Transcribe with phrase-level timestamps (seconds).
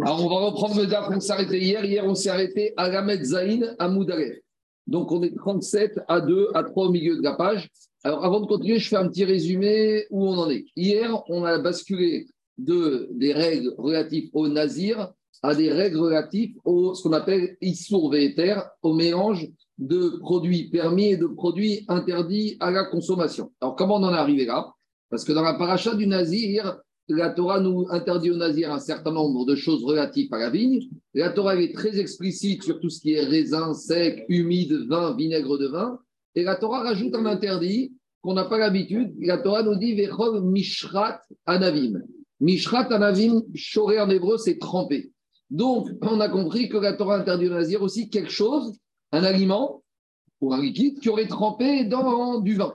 [0.00, 1.84] Alors, on va reprendre le date on s'est arrêté hier.
[1.84, 4.38] Hier, on s'est arrêté à Gamet Zain à Moudaref.
[4.86, 7.68] Donc, on est 37 à 2, à 3 au milieu de la page.
[8.04, 10.66] Alors, avant de continuer, je fais un petit résumé où on en est.
[10.76, 12.28] Hier, on a basculé
[12.58, 15.12] de, des règles relatives au nazir
[15.42, 19.48] à des règles relatives au ce qu'on appelle Issour Véter, au mélange
[19.78, 23.52] de produits permis et de produits interdits à la consommation.
[23.60, 24.72] Alors, comment on en est arrivé là?
[25.10, 26.78] Parce que dans la paracha du nazir,
[27.08, 30.88] la Torah nous interdit au nazir un certain nombre de choses relatives à la vigne.
[31.14, 35.58] La Torah est très explicite sur tout ce qui est raisin sec, humide, vin, vinaigre
[35.58, 35.98] de vin.
[36.34, 39.14] Et la Torah rajoute un interdit qu'on n'a pas l'habitude.
[39.20, 42.02] La Torah nous dit Vechov Mishrat Anavim.
[42.40, 45.10] Mishrat Anavim, choré en hébreu, c'est trempé.
[45.50, 48.76] Donc, on a compris que la Torah interdit au nazir aussi quelque chose,
[49.12, 49.82] un aliment
[50.42, 52.74] ou un liquide qui aurait trempé dans du vin.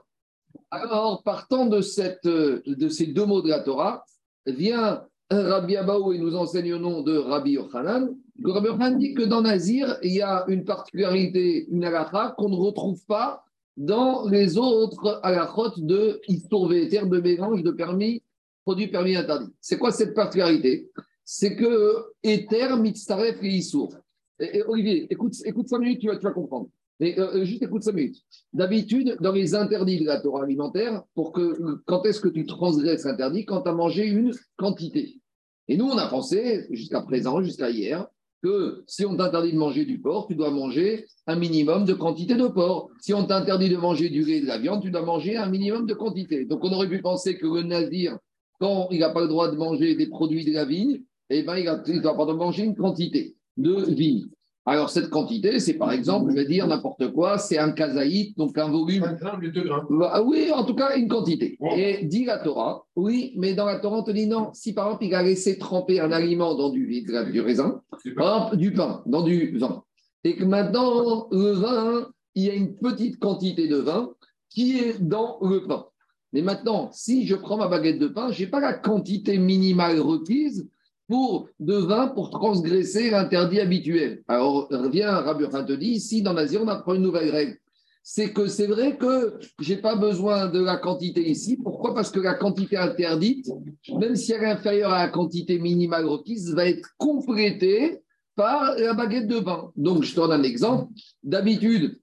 [0.71, 4.03] Alors, partant de, ces deux mots de la Torah,
[4.45, 8.15] vient Rabbi Abaou et nous enseigne au nom de Rabbi Yochanan.
[8.43, 12.55] Rabbi Yochanan dit que dans Nazir, il y a une particularité, une halakha qu'on ne
[12.55, 13.43] retrouve pas
[13.77, 18.21] dans les autres halakhot de histoire de mélange de permis,
[18.63, 19.51] produits permis interdits.
[19.59, 20.89] C'est quoi cette particularité?
[21.23, 23.95] C'est que Ether, Mitzaref et Issour.
[24.67, 26.69] Olivier, écoute, écoute 5 minutes, tu tu vas comprendre.
[27.03, 28.21] Mais euh, euh, juste écoute 5 minutes.
[28.53, 33.03] D'habitude, dans les interdits de la Torah alimentaire, pour que quand est-ce que tu transgresses
[33.03, 33.43] l'interdit?
[33.43, 35.19] Quand tu as mangé une quantité.
[35.67, 38.07] Et nous, on a pensé, jusqu'à présent, jusqu'à hier,
[38.41, 42.35] que si on t'interdit de manger du porc, tu dois manger un minimum de quantité
[42.35, 42.89] de porc.
[43.01, 45.49] Si on t'interdit de manger du lait et de la viande, tu dois manger un
[45.49, 46.45] minimum de quantité.
[46.45, 48.17] Donc on aurait pu penser que le nazir,
[48.61, 51.57] quand il n'a pas le droit de manger des produits de la vigne, eh ben,
[51.57, 54.29] il ne doit pas manger une quantité de vigne.
[54.65, 58.57] Alors, cette quantité, c'est par exemple, je vais dire n'importe quoi, c'est un kazaït, donc
[58.57, 59.03] un volume.
[59.03, 59.87] 5 grammes, 2 grammes.
[59.89, 61.57] Bah, oui, en tout cas, une quantité.
[61.75, 64.51] Et dit la Torah, oui, mais dans la Torah, on te dit non.
[64.53, 67.81] Si par exemple, il a laissé tremper un aliment dans du, du raisin,
[68.15, 69.83] par exemple, du pain, dans du vin,
[70.23, 74.11] et que maintenant, le vin, il y a une petite quantité de vin
[74.49, 75.87] qui est dans le pain.
[76.31, 79.99] Mais maintenant, si je prends ma baguette de pain, je n'ai pas la quantité minimale
[79.99, 80.69] requise
[81.07, 84.23] pour, de vin pour transgresser l'interdit habituel.
[84.27, 87.57] Alors, revient Rabbi te dit, ici, dans l'Asie, on apprend une nouvelle règle.
[88.05, 91.57] C'est que c'est vrai que je n'ai pas besoin de la quantité ici.
[91.57, 91.93] Pourquoi?
[91.93, 93.49] Parce que la quantité interdite,
[93.97, 97.99] même si elle est inférieure à la quantité minimale requise, va être complétée
[98.35, 99.71] par la baguette de vin.
[99.77, 100.91] Donc, je donne un exemple.
[101.23, 101.97] D'habitude,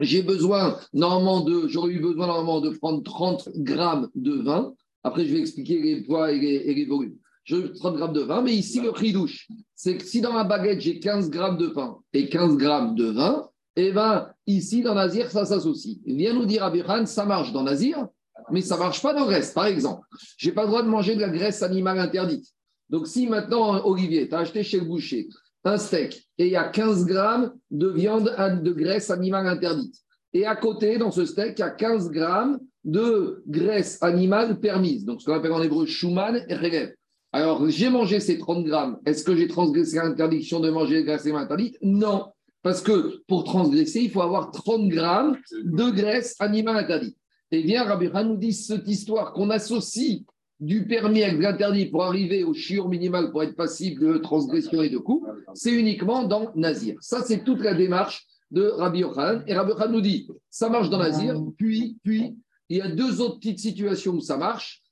[0.00, 4.74] j'ai besoin normalement de, j'aurais eu besoin normalement de prendre 30 grammes de vin.
[5.04, 7.18] Après, je vais expliquer les poids et les, et les volumes
[7.50, 10.44] je 30 grammes de vin, mais ici, le prix douche, c'est que si dans ma
[10.44, 14.94] baguette, j'ai 15 grammes de pain et 15 grammes de vin, eh bien, ici, dans
[14.94, 15.98] Nazir, ça s'associe.
[16.04, 18.06] Il vient nous dire, Abiran, ça marche dans Nazir,
[18.50, 19.54] mais ça marche pas dans le reste.
[19.54, 20.06] Par exemple,
[20.36, 22.46] je n'ai pas le droit de manger de la graisse animale interdite.
[22.88, 25.28] Donc, si maintenant, Olivier, tu as acheté chez le boucher
[25.64, 29.94] un steak et il y a 15 grammes de viande de graisse animale interdite,
[30.32, 35.04] et à côté, dans ce steak, il y a 15 grammes de graisse animale permise,
[35.04, 36.94] donc ce qu'on appelle en hébreu shuman et regev.
[37.32, 38.98] Alors, j'ai mangé ces 30 grammes.
[39.06, 41.76] Est-ce que j'ai transgressé l'interdiction de manger les graisses interdites?
[41.82, 42.26] Non.
[42.62, 47.16] Parce que pour transgresser, il faut avoir 30 grammes de graisse animale interdite.
[47.52, 50.22] Et bien, Rabbi nous dit cette histoire qu'on associe
[50.60, 54.90] du permis avec l'interdit pour arriver au chiur minimal pour être passible de transgression et
[54.90, 56.96] de coup, c'est uniquement dans Nazir.
[57.00, 59.42] Ça, c'est toute la démarche de Rabbi Yochanan.
[59.46, 62.36] Et Rabbi Yochanan nous dit, ça marche dans Nazir, puis, puis,
[62.68, 64.82] il y a deux autres petites situations où ça marche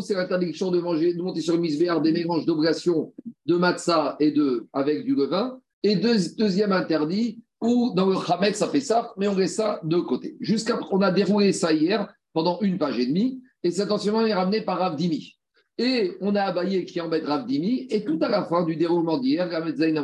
[0.00, 3.12] c'est l'interdiction de manger, de monter sur le misbéar des mélanges d'oblations
[3.46, 5.60] de matzah et de, avec du levain.
[5.82, 9.98] Et deuxième interdit, où dans le Hamed, ça fait ça, mais on laisse ça de
[9.98, 10.36] côté.
[10.40, 14.34] Jusqu'à on a déroulé ça hier pendant une page et demie, et cet enseignement est
[14.34, 15.36] ramené par Ravdimi.
[15.78, 19.48] Et on a Abaye qui embête Ravdimi, et tout à la fin du déroulement d'hier,
[19.48, 19.96] Ramed Zayn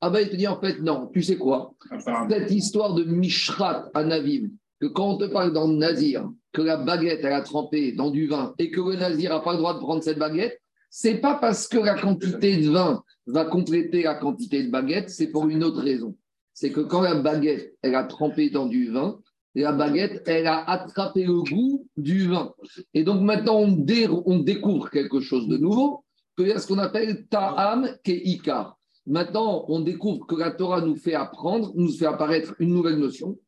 [0.00, 1.74] Abaye te dit en fait, non, tu sais quoi?
[2.28, 4.50] Cette histoire de Mishrat à Navim,
[4.80, 8.10] que quand on te parle dans le Nazir, que la baguette, elle a trempé dans
[8.10, 11.16] du vin et que le nazir n'a pas le droit de prendre cette baguette, c'est
[11.16, 15.48] pas parce que la quantité de vin va compléter la quantité de baguette, c'est pour
[15.48, 16.16] une autre raison.
[16.54, 19.18] C'est que quand la baguette, elle a trempé dans du vin,
[19.56, 22.54] la baguette, elle a attrapé le goût du vin.
[22.94, 26.04] Et donc maintenant, on, découvre quelque chose de nouveau,
[26.36, 28.78] que y ce qu'on appelle ta'am ke'ikar.
[29.06, 33.38] Maintenant, on découvre que la Torah nous fait apprendre, nous fait apparaître une nouvelle notion,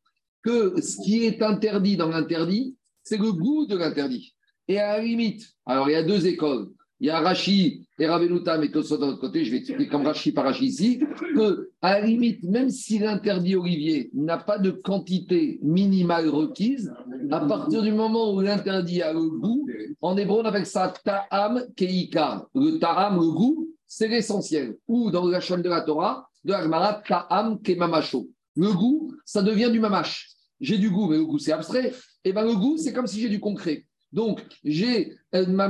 [0.43, 2.76] que ce qui est interdit dans l'interdit,
[3.07, 4.33] c'est le goût de l'interdit.
[4.67, 6.67] Et à la limite, alors il y a deux écoles.
[6.99, 10.05] il y a Rashi et Ravenuta, mais Tosot de l'autre côté, je vais expliquer comme
[10.05, 10.99] Rashi par Rashi ici,
[11.35, 16.93] que à la limite, même si l'interdit olivier n'a pas de quantité minimale requise,
[17.31, 19.65] à partir du moment où l'interdit a le goût,
[20.01, 22.45] en hébreu on appelle ça ta'am keika.
[22.53, 24.75] Le ta'am, le goût, c'est l'essentiel.
[24.87, 28.27] Ou dans la chaîne de la Torah, de l'Agmara, ta'am kemamacho.
[28.57, 30.31] Le goût, ça devient du mamash.
[30.59, 31.93] J'ai du goût, mais le goût c'est abstrait.
[32.27, 33.85] Et bien le goût, c'est comme si j'ai du concret.
[34.11, 35.69] Donc, j'ai euh, ma,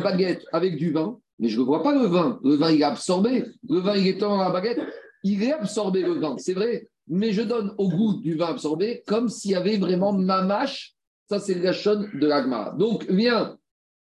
[0.00, 2.40] baguette avec du vin, mais je ne vois pas le vin.
[2.42, 3.44] Le vin, il est absorbé.
[3.68, 4.80] Le vin, il est dans la baguette.
[5.22, 6.88] Il est absorbé, le vin, c'est vrai.
[7.06, 10.96] Mais je donne au goût du vin absorbé comme s'il y avait vraiment ma mâche.
[11.28, 12.74] Ça, c'est le gachon de l'agma.
[12.76, 13.56] Donc, viens,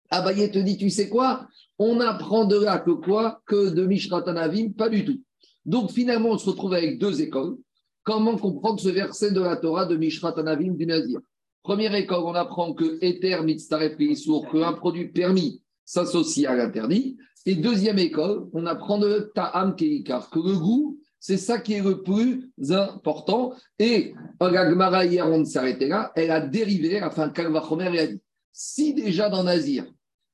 [0.10, 1.46] Abaye te dit, tu sais quoi?
[1.78, 3.42] On apprend de là que quoi?
[3.46, 5.22] Que de Mishratanavim Pas du tout.
[5.66, 7.58] Donc, finalement, on se retrouve avec deux écoles.
[8.04, 11.20] Comment comprendre ce verset de la Torah de Mishratanavim du Nazir?
[11.64, 17.18] Première école, on apprend que Ether que qu'un produit permis s'associe à l'interdit.
[17.46, 21.84] Et deuxième école, on apprend de Ta'am Keikar, que le goût, c'est ça qui est
[21.84, 23.54] le plus important.
[23.78, 28.22] Et la hier, on s'arrêtait là, elle a dérivé, enfin, Kalvachomer, a dit
[28.52, 29.86] si déjà dans Nazir,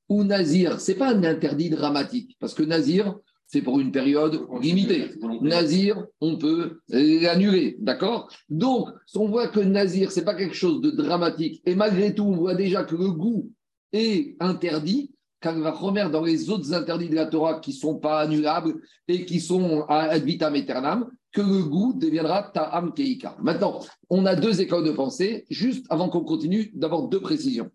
[0.08, 5.10] ou Nazir, c'est pas un interdit dramatique, parce que Nazir, c'est pour une période limitée.
[5.40, 8.30] Nazir, on peut l'annuler, d'accord?
[8.48, 12.36] Donc, on voit que Nazir, c'est pas quelque chose de dramatique, et malgré tout, on
[12.36, 13.50] voit déjà que le goût
[13.92, 15.10] est interdit,
[15.40, 18.20] car il va remettre dans les autres interdits de la Torah qui ne sont pas
[18.20, 18.74] annulables
[19.06, 23.36] et qui sont à vitam aeternam, que le goût deviendra ta'am keika.
[23.40, 23.80] Maintenant,
[24.10, 25.46] on a deux écoles de pensée.
[25.48, 27.70] Juste avant qu'on continue, d'abord deux précisions.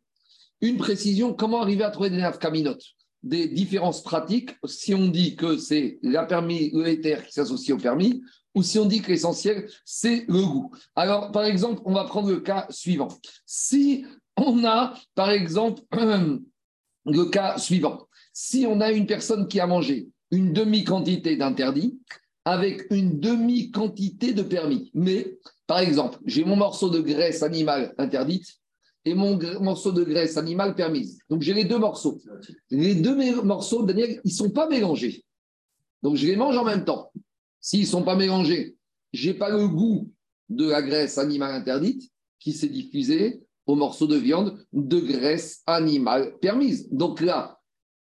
[0.62, 2.84] Une précision, comment arriver à trouver des nafkaminotes
[3.24, 8.22] des différences pratiques si on dit que c'est la permis, le qui s'associe au permis,
[8.56, 10.72] ou si on dit que l'essentiel, c'est le goût.
[10.96, 13.08] Alors, par exemple, on va prendre le cas suivant.
[13.46, 14.06] Si
[14.38, 15.82] on a, par exemple,
[17.06, 18.08] le cas suivant.
[18.34, 22.00] Si on a une personne qui a mangé une demi-quantité d'interdit
[22.46, 28.60] avec une demi-quantité de permis, mais, par exemple, j'ai mon morceau de graisse animale interdite
[29.06, 31.20] et mon morceau de graisse animale permise.
[31.30, 32.22] Donc j'ai les deux morceaux.
[32.70, 35.24] Les deux morceaux, Daniel, ils ne sont pas mélangés.
[36.02, 37.12] Donc je les mange en même temps.
[37.60, 38.76] S'ils ne sont pas mélangés,
[39.14, 40.12] je n'ai pas le goût
[40.50, 46.38] de la graisse animale interdite qui s'est diffusée au morceau de viande de graisse animale
[46.42, 46.90] permise.
[46.92, 47.60] Donc là,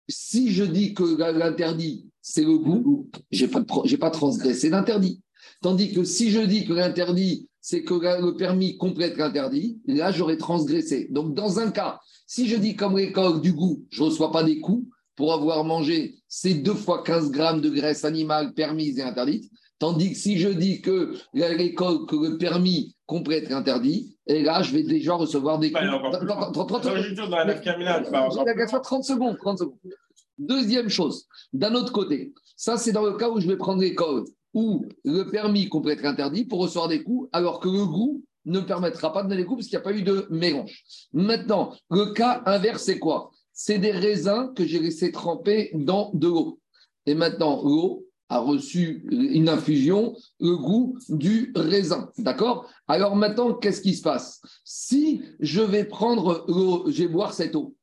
[0.09, 1.03] si je dis que
[1.33, 5.21] l'interdit, c'est le goût, je n'ai pas, pas transgressé l'interdit.
[5.61, 10.39] Tandis que si je dis que l'interdit, c'est que le permis complète l'interdit, là, j'aurais
[10.39, 11.07] transgressé.
[11.11, 14.43] Donc, dans un cas, si je dis comme l'école du goût, je ne reçois pas
[14.43, 19.03] des coups pour avoir mangé ces deux fois 15 grammes de graisse animale permise et
[19.03, 24.63] interdite, tandis que si je dis que l'école, que le permis complète l'interdit, et là,
[24.63, 25.85] je vais déjà recevoir des coups.
[28.81, 29.79] 30 secondes, 30 secondes.
[30.39, 34.25] Deuxième chose, d'un autre côté, ça c'est dans le cas où je vais prendre l'école
[34.55, 39.13] où le permis complète interdit pour recevoir des coups, alors que le goût ne permettra
[39.13, 40.85] pas de donner des coups parce qu'il n'y a pas eu de mélange.
[41.13, 43.31] Maintenant, le cas inverse, c'est quoi?
[43.53, 46.61] C'est des raisins que j'ai laissés tremper dans de l'eau.
[47.07, 52.11] Et maintenant, l'eau a reçu une infusion, le goût du raisin.
[52.19, 52.71] D'accord?
[52.87, 54.41] Alors maintenant, qu'est-ce qui se passe?
[54.65, 57.75] Si je vais prendre l'eau, je vais boire cette eau,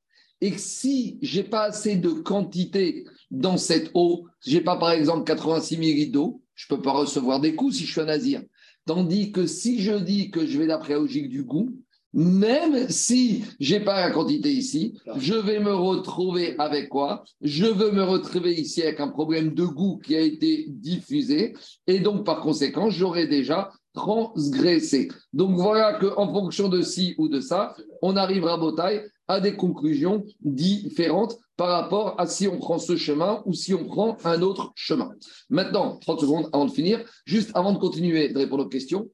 [0.41, 5.77] et si j'ai pas assez de quantité dans cette eau, j'ai pas par exemple 86
[5.77, 8.41] ml d'eau, je ne peux pas recevoir des coups si je suis un nazir.
[8.85, 11.69] Tandis que si je dis que je vais d'après la logique du goût,
[12.13, 17.25] même si j'ai pas la quantité ici, je vais me retrouver avec quoi?
[17.41, 21.53] Je veux me retrouver ici avec un problème de goût qui a été diffusé
[21.87, 25.09] et donc par conséquent, j'aurai déjà transgressé.
[25.33, 30.23] Donc voilà qu'en fonction de ci ou de ça, on arrivera à à des conclusions
[30.41, 34.71] différentes par rapport à si on prend ce chemin ou si on prend un autre
[34.75, 35.11] chemin.
[35.49, 39.09] Maintenant, 30 secondes avant de finir, juste avant de continuer de répondre aux questions,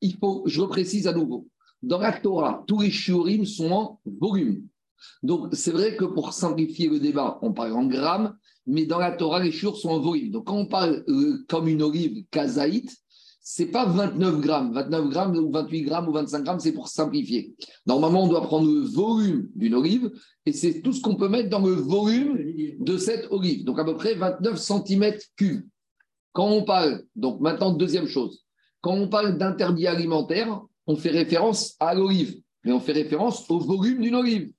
[0.00, 1.46] il faut, je reprécise à nouveau,
[1.82, 4.66] dans la Torah, tous les shiurim sont en volume.
[5.22, 9.12] Donc, c'est vrai que pour simplifier le débat, on parle en grammes, mais dans la
[9.12, 10.30] Torah, les shiurim sont en volume.
[10.30, 12.96] Donc, quand on parle euh, comme une olive kazaïte,
[13.50, 14.74] c'est pas 29 grammes.
[14.74, 17.54] 29 grammes ou 28 grammes ou 25 grammes, c'est pour simplifier.
[17.86, 20.10] Normalement, on doit prendre le volume d'une olive
[20.44, 22.36] et c'est tout ce qu'on peut mettre dans le volume
[22.78, 23.64] de cette olive.
[23.64, 25.66] Donc à peu près 29 cm cubes.
[26.32, 28.44] Quand on parle, donc maintenant, deuxième chose,
[28.82, 33.60] quand on parle d'interdit alimentaire, on fait référence à l'olive, mais on fait référence au
[33.60, 34.52] volume d'une olive.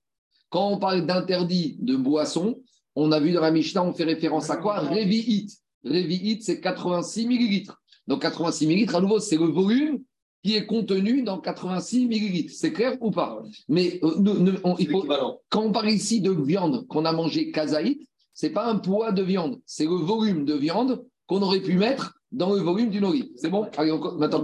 [0.50, 2.60] Quand on parle d'interdit de boisson,
[2.96, 4.79] on a vu dans la Mishnah, on fait référence à quoi?
[4.79, 5.48] Révi'it.
[5.84, 7.78] Révi'it, c'est 86 millilitres.
[8.09, 10.01] Donc 86 millilitres, à nouveau, c'est le volume
[10.43, 12.53] qui est contenu dans 86 millilitres.
[12.55, 13.39] C'est clair ou pas?
[13.67, 15.05] Mais euh, il faut,
[15.49, 18.01] quand on parle ici de viande qu'on a mangé kazaït,
[18.33, 21.75] ce n'est pas un poids de viande, c'est le volume de viande qu'on aurait pu
[21.75, 23.27] mettre dans le volume d'une olive.
[23.35, 23.67] C'est bon?
[23.77, 24.39] Allez, maintenant.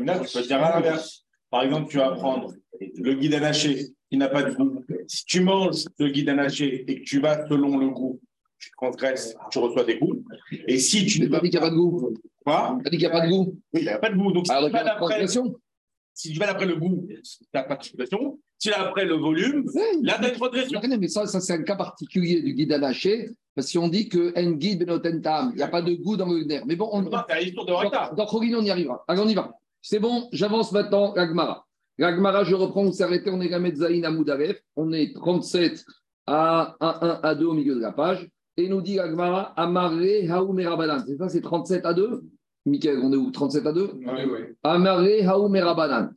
[0.00, 1.24] Non, tu peux dire à l'inverse.
[1.50, 4.84] Par exemple, tu vas prendre le guide anaché qui n'a pas de goût.
[5.08, 8.20] Si tu manges le guide anaché et que tu vas selon le goût,
[8.62, 10.22] tu transgresses, tu reçois des goûts.
[10.68, 12.14] Et si tu ne pas dit qu'il n'y a pas de goût.
[12.44, 12.78] Quoi?
[12.84, 13.58] Tu dit qu'il n'y a pas de goût.
[13.74, 14.32] Oui, il n'y a pas de goût.
[14.32, 15.26] Donc, si Alors, tu vas d'après
[16.14, 17.82] si tu vas d'après le goût, tu n'as pas de.
[17.82, 19.64] Si tu vas d'après le volume,
[20.02, 20.80] là, tu as une transgression.
[20.98, 23.30] Mais ça, ça c'est un cas particulier du guide anaché.
[23.54, 26.44] Parce qu'on dit que en guide benotentam, il n'y a pas de goût dans le
[26.44, 26.64] nerf.
[26.66, 27.02] Mais bon, on.
[27.02, 28.12] Non, c'est l'histoire de Rita.
[28.16, 29.04] Dans Khorine, on y arrivera.
[29.08, 29.52] Allez, on y va.
[29.80, 31.66] C'est bon, j'avance maintenant, Gagmara.
[31.98, 34.62] Gagmara, je reprends, on s'est arrêté, on est Gamet Zain à Moudaref.
[34.76, 35.84] On est 37
[36.26, 38.28] à 1, 1 à 2 au milieu de la page.
[38.62, 41.02] Et nous dit Gagmara, Amaré Haoumerabanan.
[41.04, 42.22] C'est ça, c'est 37 à 2
[42.64, 43.32] Michael, on est où?
[43.32, 44.38] 37 à 2 Oui, oui.
[44.62, 46.10] Amaré Haoumerabanan.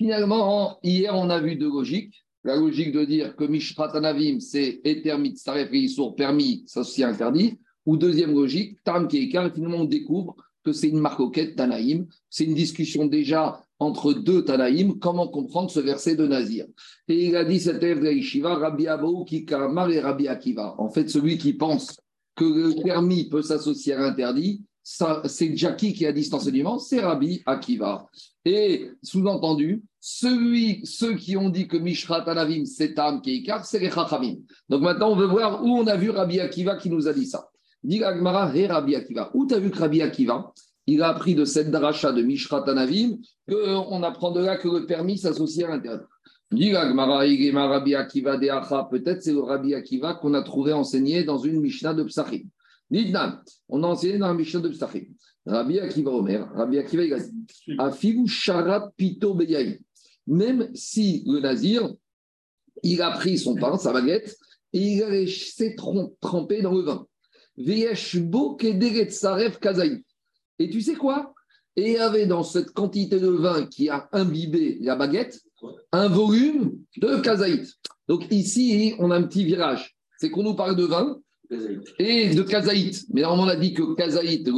[0.00, 2.24] Finalement, hier, on a vu deux logiques.
[2.42, 7.60] La logique de dire que Mishrat Anavim, c'est Etermit Saref Issour permis, ça aussi interdit.
[7.86, 12.06] Ou deuxième logique, Tam Keikar, finalement, on découvre que c'est une marcoquette Tanaïm.
[12.30, 14.98] C'est une discussion déjà entre deux Tanaïm.
[14.98, 16.66] Comment comprendre ce verset de Nazir?
[17.08, 20.74] Et il a dit cet élève de Yeshiva, Rabbi Abou Kikamar et Rabbi Akiva.
[20.78, 22.00] En fait, celui qui pense
[22.36, 27.00] que le permis peut s'associer à l'interdit, c'est Jackie qui a dit cet enseignement, c'est
[27.00, 28.08] Rabbi Akiva.
[28.44, 33.90] Et sous-entendu, celui, ceux qui ont dit que Mishrat Anavim, c'est Tam Keikar, c'est les
[33.90, 34.38] Chachamim.
[34.68, 37.26] Donc maintenant, on veut voir où on a vu Rabbi Akiva qui nous a dit
[37.26, 37.51] ça.
[37.82, 39.30] Dit Agmara, Hé Rabbi Akiva.
[39.34, 40.52] Où tu as vu que Rabbi Akiva,
[40.86, 44.86] il a appris de cette daracha de Mishrat Anavim, qu'on apprend de là que le
[44.86, 46.04] permis s'associe à l'interdit.
[46.52, 51.38] Dit Agmara, Rabbi Akiva de peut-être c'est le Rabbi Akiva qu'on a trouvé enseigné dans
[51.38, 52.42] une Mishnah de Psachim.
[52.90, 55.06] Nidnam, on a enseigné dans la Mishnah de Psachim.
[55.46, 57.32] Rabbi Akiva Omer, Rabbi Akiva il a dit
[57.78, 59.80] Afigu Sharat Pito Beyaï.
[60.26, 61.90] Même si le Nazir,
[62.82, 64.36] il a pris son pain, sa baguette,
[64.72, 65.74] et il laissé
[66.20, 67.06] tremper dans le vin.
[67.56, 67.94] Et
[70.70, 71.34] tu sais quoi?
[71.76, 75.40] Et il y avait dans cette quantité de vin qui a imbibé la baguette
[75.92, 77.66] un volume de kazaït.
[78.08, 79.96] Donc ici, on a un petit virage.
[80.18, 81.18] C'est qu'on nous parle de vin
[81.98, 83.06] et de kazaït.
[83.12, 84.48] Mais normalement, on a dit que kazaït,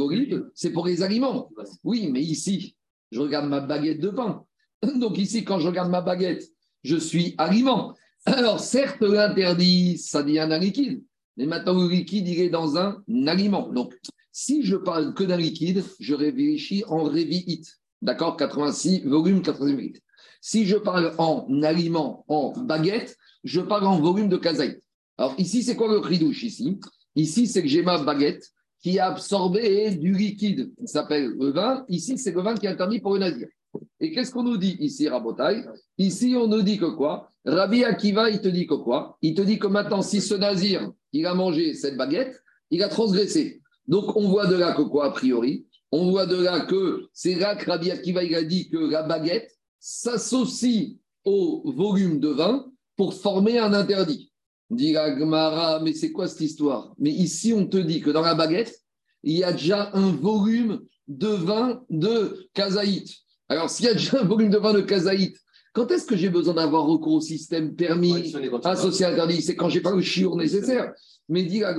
[0.53, 1.49] c'est pour les aliments.
[1.83, 2.75] Oui, mais ici,
[3.11, 4.45] je regarde ma baguette de pain.
[4.99, 6.49] Donc ici, quand je regarde ma baguette,
[6.83, 7.93] je suis aliment.
[8.25, 11.03] Alors certes, l'interdit, ça devient un liquide.
[11.37, 13.69] Mais maintenant, le liquide, il est dans un aliment.
[13.69, 13.93] Donc,
[14.31, 17.79] si je parle que d'un liquide, je réfléchis en révite.
[18.01, 18.37] D'accord?
[18.37, 20.01] 86, volume 86
[20.41, 24.81] Si je parle en aliment, en baguette, je parle en volume de kazaït.
[25.17, 26.79] Alors ici, c'est quoi le ridouche ici?
[27.15, 28.51] Ici, c'est que j'ai ma baguette
[28.81, 31.85] qui a absorbé du liquide qui s'appelle le vin.
[31.87, 33.47] Ici, c'est le vin qui est interdit pour le nazir.
[33.99, 35.63] Et qu'est-ce qu'on nous dit ici, Rabotai?
[35.97, 37.31] Ici, on nous dit que quoi?
[37.45, 39.17] Rabbi Akiva, il te dit que quoi?
[39.21, 42.41] Il te dit que maintenant, si ce nazir, il a mangé cette baguette,
[42.71, 43.61] il a transgressé.
[43.87, 45.67] Donc, on voit de là que quoi, a priori?
[45.91, 49.03] On voit de là que c'est là que Rabbi Akiva, il a dit que la
[49.03, 52.65] baguette s'associe au volume de vin
[52.95, 54.31] pour former un interdit.
[54.71, 56.95] Dit Gmara, mais c'est quoi cette histoire?
[56.97, 58.81] Mais ici, on te dit que dans la baguette,
[59.23, 63.07] il y a déjà un volume de vin de kazaït.
[63.47, 65.37] Alors, s'il y a déjà un volume de vin de kazaït,
[65.73, 68.33] quand est-ce que j'ai besoin d'avoir recours au système permis
[68.63, 70.93] associé à interdit C'est quand j'ai pas le chiour nécessaire.
[71.27, 71.73] Mais dit ah,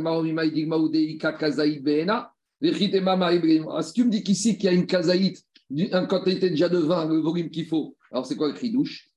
[3.82, 7.06] si tu me dis qu'ici, qu'il y a une kazaït, une quantité déjà de vin,
[7.06, 9.08] le volume qu'il faut, alors c'est quoi le cri douche?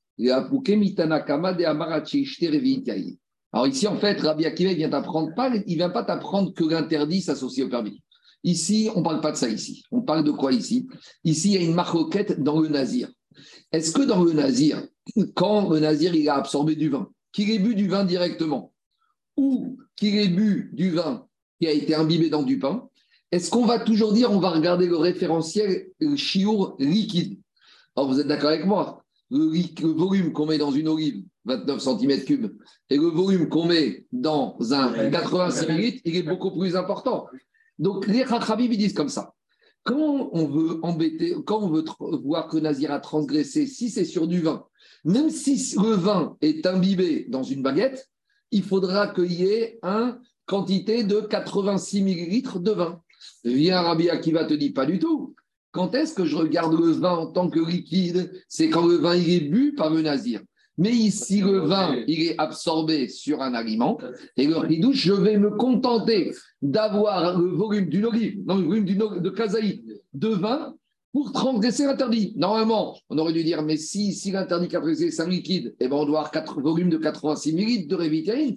[3.52, 6.64] Alors ici, en fait, Rabbi Akiva, il vient t'apprendre pas, il vient pas t'apprendre que
[6.64, 8.04] l'interdit s'associe au permis.
[8.44, 9.84] Ici, on ne parle pas de ça ici.
[9.92, 10.88] On parle de quoi ici?
[11.24, 13.10] Ici, il y a une marquette dans le nazir.
[13.72, 14.86] Est-ce que dans le nazir,
[15.36, 18.74] quand le nazir il a absorbé du vin, qu'il ait bu du vin directement,
[19.38, 21.26] ou qu'il ait bu du vin
[21.60, 22.88] qui a été imbibé dans du pain,
[23.32, 27.40] est-ce qu'on va toujours dire, on va regarder le référentiel le chiour liquide?
[27.96, 32.52] Alors vous êtes d'accord avec moi le, volume qu'on met dans une olive, 29 cm3,
[32.90, 37.28] et le volume qu'on met dans un 86 ml, il est beaucoup plus important.
[37.80, 39.34] Donc les Khachabim, ils disent comme ça.
[39.84, 41.86] Quand on veut embêter, quand on veut
[42.24, 44.66] voir que Nazir a transgressé, si c'est sur du vin,
[45.06, 48.10] même si le vin est imbibé dans une baguette,
[48.52, 53.02] il faudra qu'il y ait une quantité de 86 ml de vin.
[53.46, 55.36] Viens Rabbi Akiva te dit pas du tout.
[55.72, 58.32] Quand est-ce que je regarde le vin en tant que liquide?
[58.48, 60.42] C'est quand le vin est bu par le nazir.
[60.80, 63.98] Mais ici, le vin, il est absorbé sur un aliment.
[64.38, 66.32] Et le ridouche, je vais me contenter
[66.62, 69.84] d'avoir le volume d'une olive, non, le volume de kazaï,
[70.14, 70.74] de vin
[71.12, 72.34] pour transgresser l'interdit.
[72.38, 75.98] Normalement, on aurait dû dire, mais si, si l'interdit transgressé, c'est un liquide, eh ben
[75.98, 78.56] on doit avoir 4 volumes de 86 ml de révitaïne.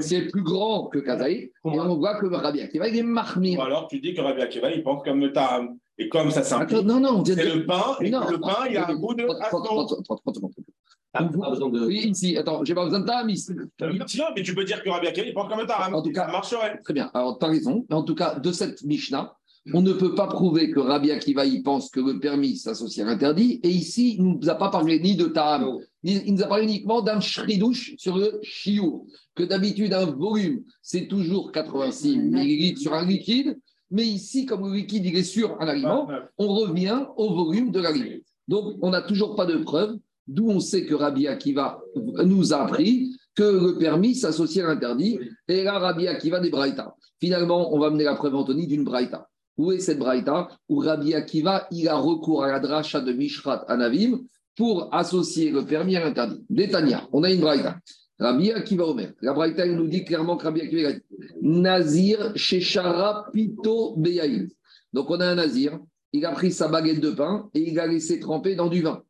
[0.00, 1.34] C'est plus grand que Kazaï.
[1.34, 3.60] Et on voit que Rabbi Akiva, il est marmire.
[3.60, 5.78] Ou alors tu dis que Rabbi Akiva, il pense comme le Tam.
[6.00, 7.96] Et comme ça non, c'est le pain.
[8.00, 9.26] Et non, le pain, il a un goût de.
[11.12, 13.52] Ah, oui, ici, attends, j'ai pas besoin de ici.
[13.52, 15.94] Non, mais tu peux dire que Rabbi Akiva, il pense comme Tam.
[15.94, 16.80] En tout cas, ça marcherait.
[16.84, 17.10] Très bien.
[17.14, 17.84] Alors, tu as raison.
[17.88, 19.34] Mais en tout cas, de cette Mishnah,
[19.74, 23.10] on ne peut pas prouver que Rabbi Akiva y pense que le permis s'associe à
[23.10, 23.60] l'interdit.
[23.62, 26.64] Et ici, il ne nous a pas parlé ni de Taham, il nous a parlé
[26.64, 29.04] uniquement d'un shridouche sur le chiour.
[29.34, 33.58] Que d'habitude, un volume, c'est toujours 86 ml sur un liquide.
[33.90, 37.80] Mais ici, comme le liquide il est sur un aliment, on revient au volume de
[37.80, 38.16] l'aliment.
[38.48, 39.96] Donc, on n'a toujours pas de preuve,
[40.30, 41.80] d'où on sait que Rabbi Akiva
[42.24, 45.18] nous a appris que le permis s'associe à l'interdit.
[45.48, 46.94] Et là, Rabbi Akiva des Braïta.
[47.20, 49.28] Finalement, on va mener la preuve, Anthony, d'une Braïta.
[49.58, 53.64] Où est cette braïta Où Rabbi Akiva, il a recours à la dracha de Mishrat
[53.68, 54.20] Anavim
[54.56, 56.44] pour associer le permis à l'interdit.
[56.48, 57.76] Détania, on a une braïta.
[58.18, 59.12] Rabbi Akiva Omer.
[59.20, 61.02] La braïta, nous dit clairement que Rabbi Akiva dit
[61.42, 64.48] Nazir Sheshara Pito Beyaïl.
[64.92, 65.78] Donc on a un Nazir,
[66.12, 69.02] il a pris sa baguette de pain et il a laissé tremper dans du vin.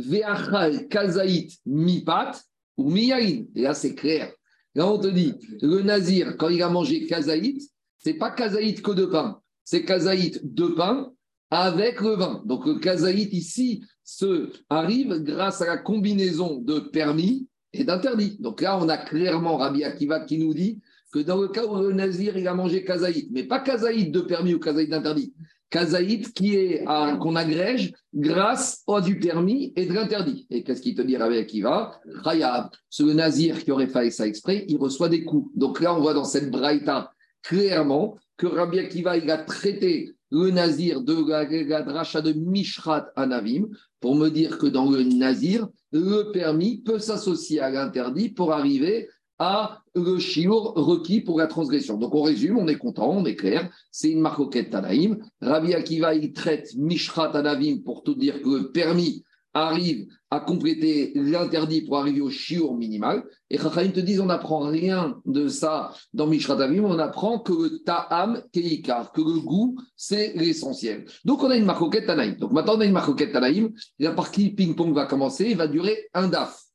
[0.00, 2.32] Veachal Kazaït Mipat
[2.76, 3.46] ou Miyaïn.
[3.54, 4.32] Et là, c'est clair.
[4.74, 7.60] Là, on te dit, le Nazir, quand il a mangé Kazaït,
[7.98, 9.40] c'est pas Kazaït que de pain
[9.70, 11.12] c'est kazaït de pain
[11.48, 12.42] avec le vin.
[12.44, 18.36] Donc le kazaït ici se arrive grâce à la combinaison de permis et d'interdit.
[18.40, 20.80] Donc là, on a clairement Rabbi Akiva qui nous dit
[21.12, 24.20] que dans le cas où le nazir il a mangé kazaït, mais pas kazaït de
[24.20, 25.32] permis ou kazaït d'interdit,
[25.70, 30.46] kazaït qui est qu'on agrège grâce au du permis et de l'interdit.
[30.50, 32.00] Et qu'est-ce qu'il te dit Rabbi Akiva?
[32.24, 35.50] Khayab, ce nazir qui aurait fait ça exprès, il reçoit des coups.
[35.56, 37.12] Donc là, on voit dans cette braïta
[37.42, 43.68] clairement que Rabbi Akiva il a traité le nazir de la, dracha de Mishrat Anavim
[44.00, 49.08] pour me dire que dans le nazir, le permis peut s'associer à l'interdit pour arriver
[49.40, 51.96] à le chiour requis pour la transgression.
[51.96, 55.18] Donc on résume, on est content, on est clair, c'est une marcoquette Tanaïm.
[55.40, 61.10] Rabbi Akiva, il traite Mishrat Anavim pour tout dire que le permis arrive à compléter
[61.16, 63.24] l'interdit pour arriver au chiour minimal.
[63.48, 67.82] Et Chachamim te dit, on n'apprend rien de ça dans Mishratavim, on apprend que le
[67.82, 71.06] ta'am keikar, que le goût, c'est l'essentiel.
[71.24, 72.36] Donc on a une marcoquette Tanaïm.
[72.36, 76.08] Donc maintenant on a une marcoquette Tanaïm, la partie ping-pong va commencer, il va durer
[76.14, 76.69] un daf.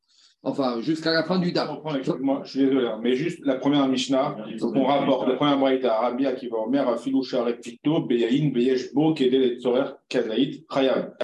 [0.47, 1.71] Enfin, jusqu'à la fin du daf.
[2.19, 5.97] Moi, je suis désolé, hein, mais juste la première Mishnah, on rapporte, la première Moïta,
[5.97, 11.15] Arabia qui va au maire, Filoucha, Repito, Beyaïn, Beyeshbo, Kedel, Tzorer, Kazaït, Khayab.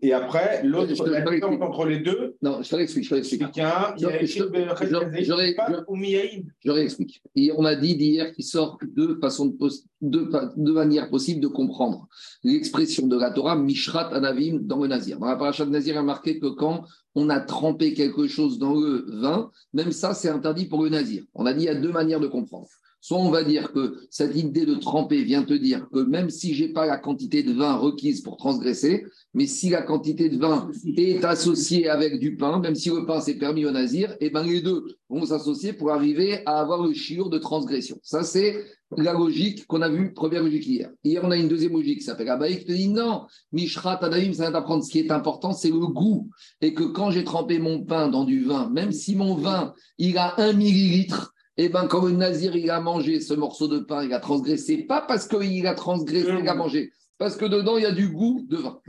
[0.00, 1.22] Et après, l'autre, la
[1.66, 2.36] entre les deux.
[2.40, 3.04] Non, je te l'explique.
[3.04, 3.42] Je te l'explique.
[6.64, 7.22] Je réexplique.
[7.34, 9.56] Et on a dit d'hier qu'il sort deux façons de,
[10.00, 12.08] deux, deux manières possibles de comprendre
[12.42, 15.18] l'expression de la Torah, Mishrat Anavim, dans le Nazir.
[15.18, 16.84] Dans la paracha de Nazir, il a marqué que quand
[17.14, 21.24] on a trempé quelque chose dans le vin, même ça, c'est interdit pour le Nazir.
[21.34, 22.68] On a dit il y a deux manières de comprendre.
[23.00, 26.54] Soit on va dire que cette idée de tremper vient te dire que même si
[26.54, 30.38] je n'ai pas la quantité de vin requise pour transgresser, mais si la quantité de
[30.38, 34.26] vin est associée avec du pain, même si le pain c'est permis au nazir, et
[34.26, 37.98] eh ben les deux vont s'associer pour arriver à avoir le chiour de transgression.
[38.02, 38.64] Ça, c'est
[38.96, 40.90] la logique qu'on a vue, première logique hier.
[41.04, 44.32] Hier, on a une deuxième logique qui s'appelle Abaï qui te dit non, Mishrat Adaïm,
[44.32, 46.28] ça vient d'apprendre ce qui est important, c'est le goût.
[46.60, 50.18] Et que quand j'ai trempé mon pain dans du vin, même si mon vin, il
[50.18, 54.04] a un millilitre, eh bien, quand le nazir, il a mangé ce morceau de pain,
[54.04, 57.84] il a transgressé, pas parce qu'il a transgressé, il a mangé, parce que dedans, il
[57.84, 58.80] y a du goût de vin.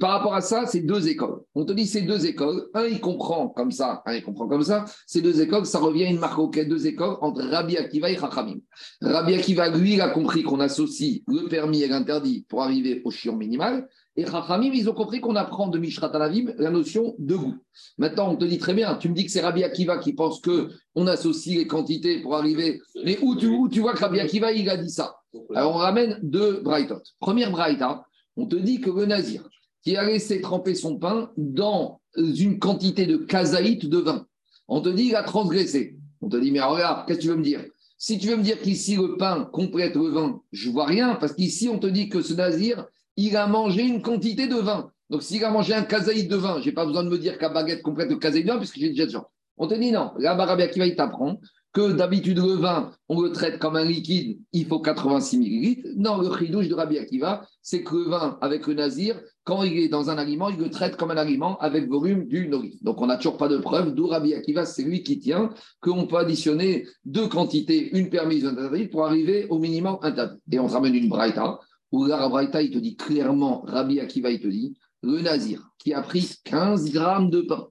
[0.00, 1.40] Par rapport à ça, c'est deux écoles.
[1.54, 2.68] On te dit c'est deux écoles.
[2.74, 4.84] Un, il comprend comme ça, un, il comprend comme ça.
[5.06, 8.16] Ces deux écoles, ça revient à une marque auquel deux écoles entre Rabbi Akiva et
[8.16, 8.58] Chachamim.
[9.00, 13.10] Rabbi Akiva, lui, il a compris qu'on associe le permis et l'interdit pour arriver au
[13.10, 13.88] chion minimal.
[14.18, 17.54] Et Rachamim, ils ont compris qu'on apprend de Mishrat Alavim la notion de goût.
[17.98, 20.40] Maintenant, on te dit très bien, tu me dis que c'est Rabbi Akiva qui pense
[20.40, 22.80] qu'on associe les quantités pour arriver.
[23.04, 25.14] Mais où tu, tu vois que Rabbi Akiva, il a dit ça?
[25.54, 27.00] Alors, on ramène deux Braithot.
[27.20, 29.48] Première Braïta, on te dit que le Nazir,
[29.84, 34.26] qui a laissé tremper son pain dans une quantité de kazaït de vin,
[34.66, 35.96] on te dit qu'il a transgressé.
[36.20, 37.64] On te dit, mais regarde, qu'est-ce que tu veux me dire?
[37.96, 41.34] Si tu veux me dire qu'ici le pain complète le vin, je vois rien, parce
[41.34, 42.84] qu'ici on te dit que ce Nazir,
[43.18, 44.92] il a mangé une quantité de vin.
[45.10, 47.36] Donc, s'il a mangé un kazaïd de vin, je n'ai pas besoin de me dire
[47.36, 49.26] qu'à baguette complète de kazaïd de vin, puisque j'ai déjà de gens.
[49.56, 50.12] On te dit non.
[50.18, 51.40] Là, Rabbi Akiva, il t'apprend
[51.72, 55.88] que d'habitude le vin, on le traite comme un liquide, il faut 86 millilitres.
[55.96, 59.78] Non, le chidouche de Rabbi Akiva, c'est que le vin avec le nazir, quand il
[59.78, 62.78] est dans un aliment, il le traite comme un aliment avec volume du nourri.
[62.82, 65.50] Donc on n'a toujours pas de preuve, d'où Rabbi Akiva, c'est lui qui tient
[65.80, 70.38] qu'on peut additionner deux quantités, une permise, une interdite, pour arriver au minimum interdit.
[70.50, 71.58] Et on ramène une braïta,
[71.92, 75.94] où la braïta, il te dit clairement, Rabbi Akiva, il te dit, le nazir qui
[75.94, 77.68] a pris 15 grammes de pain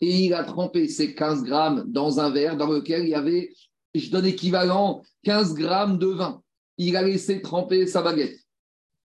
[0.00, 3.52] et il a trempé ces 15 grammes dans un verre dans lequel il y avait,
[3.94, 6.42] je donne équivalent, 15 grammes de vin.
[6.78, 8.38] Il a laissé tremper sa baguette.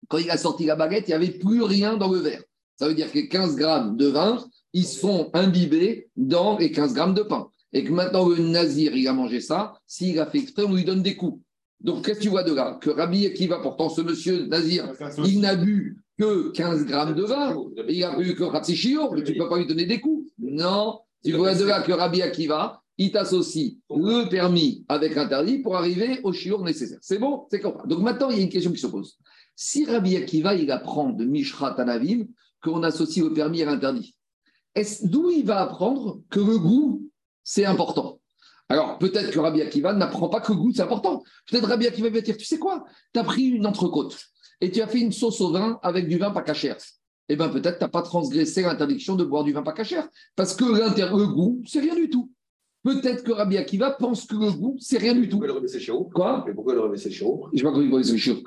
[0.08, 2.42] Quand il a sorti la baguette, il n'y avait plus rien dans le verre.
[2.76, 7.14] Ça veut dire que 15 grammes de vin, ils sont imbibés dans les 15 grammes
[7.14, 7.48] de pain.
[7.72, 9.74] Et que maintenant, le nazir, il a mangé ça.
[9.86, 11.42] S'il a fait exprès, on lui donne des coups.
[11.82, 14.92] Donc, qu'est-ce que tu vois de là Que Rabbi va pourtant ce monsieur nazir,
[15.26, 17.56] il n'a bu que 15 grammes de vin,
[17.88, 20.30] et il a bu que Ratsichio, mais tu ne peux pas lui donner des coups.
[20.38, 25.76] Non, tu vois de là que Rabbi Akiva, il t'associe le permis avec interdit pour
[25.76, 26.98] arriver au chiour nécessaire.
[27.00, 27.46] C'est bon?
[27.50, 29.18] C'est comme Donc maintenant, il y a une question qui se pose.
[29.56, 32.26] Si Rabbi Akiva, il apprend de Mishra Tanavim
[32.62, 34.16] qu'on associe le permis à l'interdit,
[35.02, 37.10] d'où il va apprendre que le goût,
[37.42, 38.20] c'est important?
[38.72, 41.22] Alors, peut-être que Rabbi Akiva n'apprend pas que le goût, c'est important.
[41.50, 42.84] Peut-être Rabbi Akiva va dire, tu sais quoi?
[43.12, 44.18] Tu as pris une entrecôte
[44.62, 46.78] et tu as fait une sauce au vin avec du vin pas cachère.
[47.28, 50.08] Eh bien, peut-être tu n'as pas transgressé l'interdiction de boire du vin pas cachère.
[50.36, 52.32] Parce que le goût, c'est rien du tout.
[52.82, 55.38] Peut-être que Rabbi Akiva pense que le goût, c'est rien du tout.
[55.38, 56.44] Pourquoi le remet chaud Quoi?
[56.46, 58.42] Mais pourquoi le remet chaud Je ne sais pas comment il c'est chaud.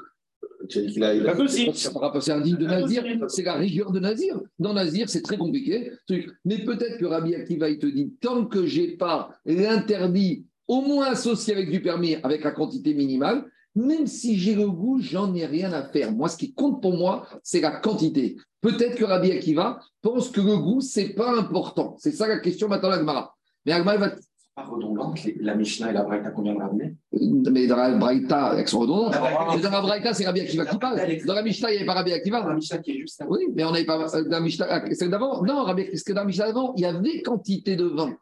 [0.69, 4.39] C'est un digne de Nazir, c'est la rigueur de Nazir.
[4.60, 5.91] Dans Nazir, c'est très compliqué.
[6.43, 11.08] Mais peut-être que Rabbi Akiva, il te dit tant que j'ai pas l'interdit, au moins
[11.08, 15.45] associé avec du permis, avec la quantité minimale, même si j'ai le goût, j'en ai
[15.45, 16.12] rien à faire.
[16.12, 18.38] Moi, ce qui compte pour moi, c'est la quantité.
[18.62, 21.95] Peut-être que Rabbi Akiva pense que le goût, c'est pas important.
[21.99, 23.36] C'est ça la question maintenant, Agmara.
[23.65, 24.15] Mais Agmara va
[24.56, 26.96] pas redondantes, la Mishnah et la Braïta vient de ramener
[27.52, 29.13] Mais dans la Braïta, elles sont redondantes.
[29.62, 31.02] Dans la Braïta, c'est Rabbi Akiva qui parle.
[31.26, 32.41] Dans la Mishnah, il n'y avait pas Rabbi Akiva.
[32.41, 33.32] Dans la Mishnah qui est juste avant.
[33.32, 33.98] Oui, mais on n'avait pas.
[33.98, 36.86] Dans la Mishnah, ah, c'est d'avant Non, Rabbi, que dans la Mishnah d'avant, il y
[36.86, 38.15] avait quantité de vin.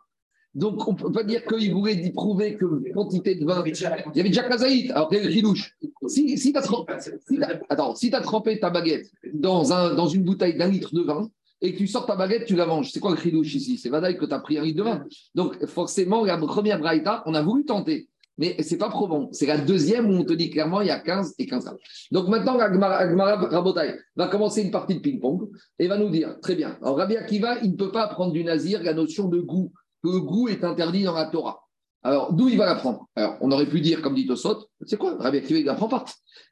[0.55, 3.63] Donc, on ne peut pas dire qu'il voulait prouver que quantité de vin.
[3.65, 3.77] Il
[4.15, 5.75] y avait déjà Kazaït, alors quel ridouche.
[6.07, 10.67] Si, si tu as, si as, trempé ta baguette dans, un, dans une bouteille d'un
[10.67, 11.29] litre de vin,
[11.63, 12.91] et tu sors ta baguette, tu la manges.
[12.91, 13.77] C'est quoi le chidouche ici?
[13.77, 15.05] C'est Vadaï que tu as pris un litre de vin.
[15.33, 18.09] Donc, forcément, la première braïta, on a voulu tenter.
[18.37, 19.29] Mais ce n'est pas probant.
[19.31, 21.77] C'est la deuxième où on te dit clairement il y a 15 et 15
[22.11, 25.49] Donc maintenant, Agmara Rabotai va commencer une partie de ping-pong
[25.79, 26.77] et va nous dire très bien.
[26.81, 29.71] Alors Rabbi Akiva, il ne peut pas apprendre du nazir la notion de goût.
[30.03, 31.59] Le goût est interdit dans la Torah.
[32.01, 33.07] Alors, d'où il va l'apprendre?
[33.15, 35.15] Alors, on aurait pu dire, comme dit Tosot, c'est quoi?
[35.17, 36.03] Rabbi Akiva, il n'apprend pas.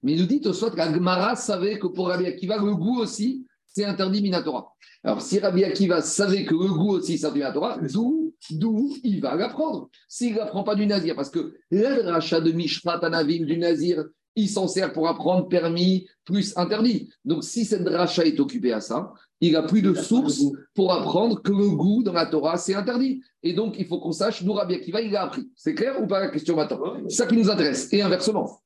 [0.03, 3.85] Mais il nous dit Tosot qu'Agmara savait que pour Rabbi Akiva, le goût aussi, c'est
[3.85, 4.73] interdit Minatora.
[5.03, 9.21] Alors, si Rabbi Akiva savait que le goût aussi c'est interdit Minatora, d'où, d'où il
[9.21, 13.57] va l'apprendre S'il ne l'apprend pas du Nazir, parce que rachat de Mishrat Anavim du
[13.57, 14.05] Nazir,
[14.35, 17.09] il s'en sert pour apprendre permis plus interdit.
[17.25, 20.43] Donc, si cette rachat est occupée à ça, il n'a plus de source
[20.75, 23.21] pour apprendre que le goût dans la Torah, c'est interdit.
[23.43, 25.49] Et donc, il faut qu'on sache d'où Rabbi Akiva, il a appris.
[25.55, 27.91] C'est clair ou pas la question maintenant C'est ça qui nous intéresse.
[27.91, 28.61] Et inversement.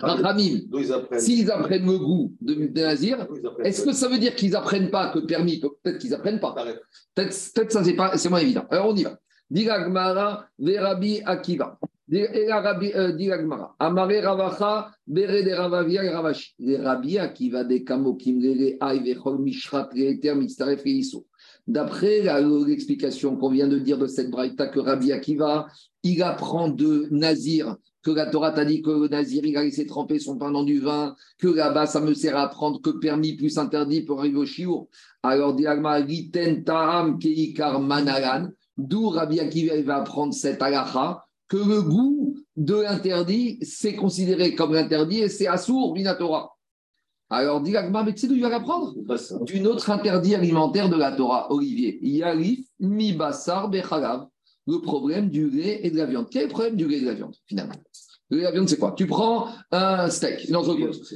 [0.00, 0.60] Ramim,
[1.18, 3.26] s'ils apprennent le goût de, Nazir,
[3.64, 6.54] est-ce que ça veut dire qu'ils n'apprennent pas que permis Peut-être qu'ils n'apprennent pas.
[7.14, 8.64] Peut-être peut ça, c'est, pas, c'est moins évident.
[8.70, 9.18] Alors on y va.
[9.50, 11.78] Diragmara, Verabi Akiva.
[12.08, 13.74] Diragmara.
[13.78, 16.54] Amare Ravacha, Bere de Ravavia Ravashi.
[16.76, 21.00] Rabbi Akiva de Kamokim, Lele Aï, Vechol Mishrat, Reter, Mistaref et
[21.66, 22.22] D'après
[22.66, 25.68] l'explication qu'on vient de dire de cette braïta que Rabbi Akiva,
[26.02, 29.86] il apprend de Nazir que la Torah t'a dit que le Nazir, il a laissé
[29.86, 33.34] tremper son pain dans du vin, que là-bas, ça me sert à apprendre que permis
[33.34, 34.88] plus interdit pour arriver au chiour.
[35.22, 41.82] Alors, diagma, riten ta'am keikar manalan, d'où Rabbi Akiva va apprendre cette alacha, que le
[41.82, 46.56] goût de l'interdit, c'est considéré comme l'interdit et c'est assour, Torah.
[47.28, 48.94] Alors, diagma, mais tu sais d'où il va l'apprendre
[49.44, 51.98] D'une autre interdit alimentaire de la Torah, Olivier.
[52.02, 54.26] Yarif mi basar bechalav
[54.70, 56.28] le problème du lait et de la viande.
[56.30, 57.74] Quel est le problème du lait et de la viande, finalement?
[58.30, 58.92] Le lait et la viande, c'est quoi?
[58.96, 60.56] Tu prends un steak, une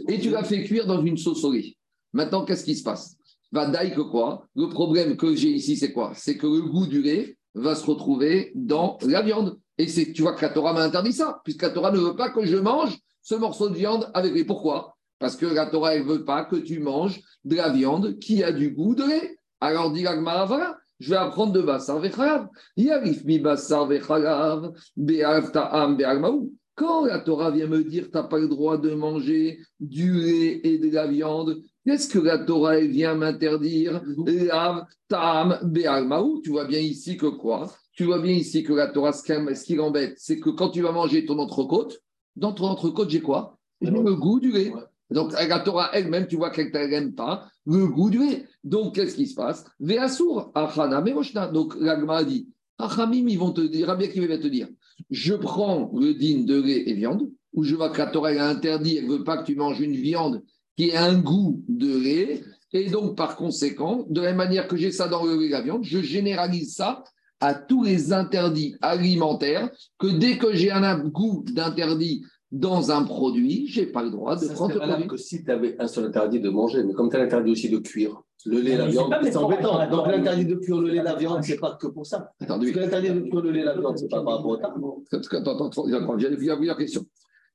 [0.09, 1.77] et tu l'as fait cuire dans une sauce au lait.
[2.13, 3.17] Maintenant, qu'est-ce qui se passe?
[3.53, 4.49] Va que quoi?
[4.57, 6.13] Le problème que j'ai ici, c'est quoi?
[6.17, 9.59] C'est que le goût du lait va se retrouver dans la viande.
[9.79, 12.17] Et c'est, tu vois que la Torah m'a interdit ça, puisque la Torah ne veut
[12.17, 14.45] pas que je mange ce morceau de viande avec lait.
[14.45, 14.97] Pourquoi?
[15.21, 18.51] Parce que la Torah ne veut pas que tu manges de la viande qui a
[18.51, 19.39] du goût de lait.
[19.61, 22.49] Alors, dit voilà, je vais apprendre de Bassar Vechalav.
[22.77, 26.53] Yarif mi Bassar Vechalav, Be'av Ta'am Be'almaou.
[26.77, 30.61] Quand la Torah vient me dire tu n'as pas le droit de manger du lait
[30.65, 34.03] et de la viande, qu'est-ce que la Torah vient m'interdire?
[34.27, 36.41] Lav Ta'am Be'almaou.
[36.43, 37.71] Tu vois bien ici que quoi?
[37.93, 40.91] Tu vois bien ici que la Torah, ce qui l'embête, c'est que quand tu vas
[40.91, 42.01] manger ton entrecôte,
[42.35, 43.57] dans ton entrecôte, j'ai quoi?
[43.81, 44.73] J'ai le goût du lait.
[45.11, 48.47] Donc, la Torah elle-même, tu vois qu'elle n'aime pas le goût du lait.
[48.63, 49.65] Donc, qu'est-ce qui se passe?
[49.81, 51.49] Veasour, achana, meroshna.
[51.49, 54.69] Donc, l'agma dit Achamim, ils vont te dire, Rabbi qui va te dire
[55.11, 58.49] je prends le din de lait et viande, ou je vois que la Torah a
[58.49, 60.43] interdit, elle ne veut pas que tu manges une viande
[60.77, 64.77] qui ait un goût de lait, et donc par conséquent, de la même manière que
[64.77, 67.05] j'ai ça dans le lait et la viande, je généralise ça
[67.41, 73.67] à tous les interdits alimentaires, que dès que j'ai un goût d'interdit dans un produit,
[73.67, 75.09] je n'ai pas le droit de prendre le produit.
[75.09, 77.69] que si tu avais un seul interdit de manger, mais comme tu as l'interdit aussi
[77.69, 79.91] de cuire, le lait, la viande, c'est embêtant.
[79.91, 82.31] Donc l'interdit de cuire le lait, la viande, c'est pas que pour ça.
[82.47, 84.73] Parce que l'interdit de cuire le lait, la viande, c'est pas par rapport au temps.
[85.13, 87.05] Attends, attends, attends, j'ai plusieurs questions.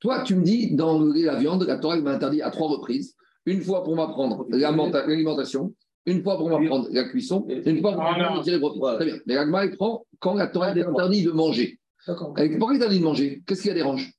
[0.01, 2.67] Toi, tu me dis, dans le lait, la viande, la Torah m'a interdit à trois
[2.67, 3.15] reprises.
[3.45, 5.73] Une fois pour m'apprendre l'alimentation,
[6.05, 8.79] une fois pour m'apprendre la cuisson, une fois pour m'apprendre tirer profit.
[8.97, 9.15] Très bien.
[9.27, 11.79] Mais l'agma, il prend quand la Torah est interdit de manger.
[12.05, 13.41] Pourquoi il est interdit de manger?
[13.45, 14.11] Qu'est-ce qui la dérange?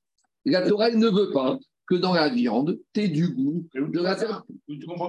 [0.45, 4.01] La Torah, elle ne veut pas que dans la viande, tu aies du goût de
[4.01, 4.45] la terre.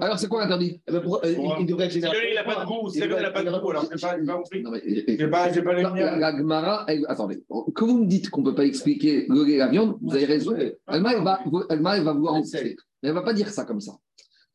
[0.02, 0.82] Alors, c'est quoi l'interdit?
[0.88, 2.18] Eh ben, euh, Il devrait être général.
[2.28, 4.34] Il n'a pas de goût, c'est il n'a pas de goût, alors je n'ai pas
[4.34, 4.64] compris.
[4.64, 5.50] Je n'ai pas.
[6.18, 9.58] La Gemara, attendez, quand vous me dites qu'on ne peut pas expliquer le lait et
[9.58, 10.56] la viande, vous avez raison.
[10.88, 11.40] Alma, elle va,
[11.70, 13.94] elle va vouloir en Mais elle ne va pas dire ça comme ça.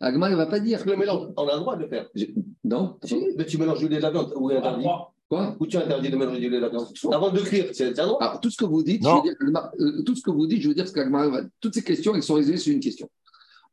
[0.01, 0.85] Agma, elle ne va pas dire.
[0.85, 2.09] Le mélange, on a le droit de le faire.
[2.65, 2.99] Non.
[3.39, 4.87] Mais tu mélanges du lait et de la viande, ou interdit
[5.29, 5.57] Quoi?
[5.59, 8.19] Ou tu interdis de mélanger du lait la viande Avant de cuire, c'est un droit
[8.21, 9.35] Alors, tout ce que vous dites, je veux dire,
[9.81, 12.35] euh, tout ce que vous dites, je veux dire, ce toutes ces questions, elles sont
[12.35, 13.11] résolues sur une question.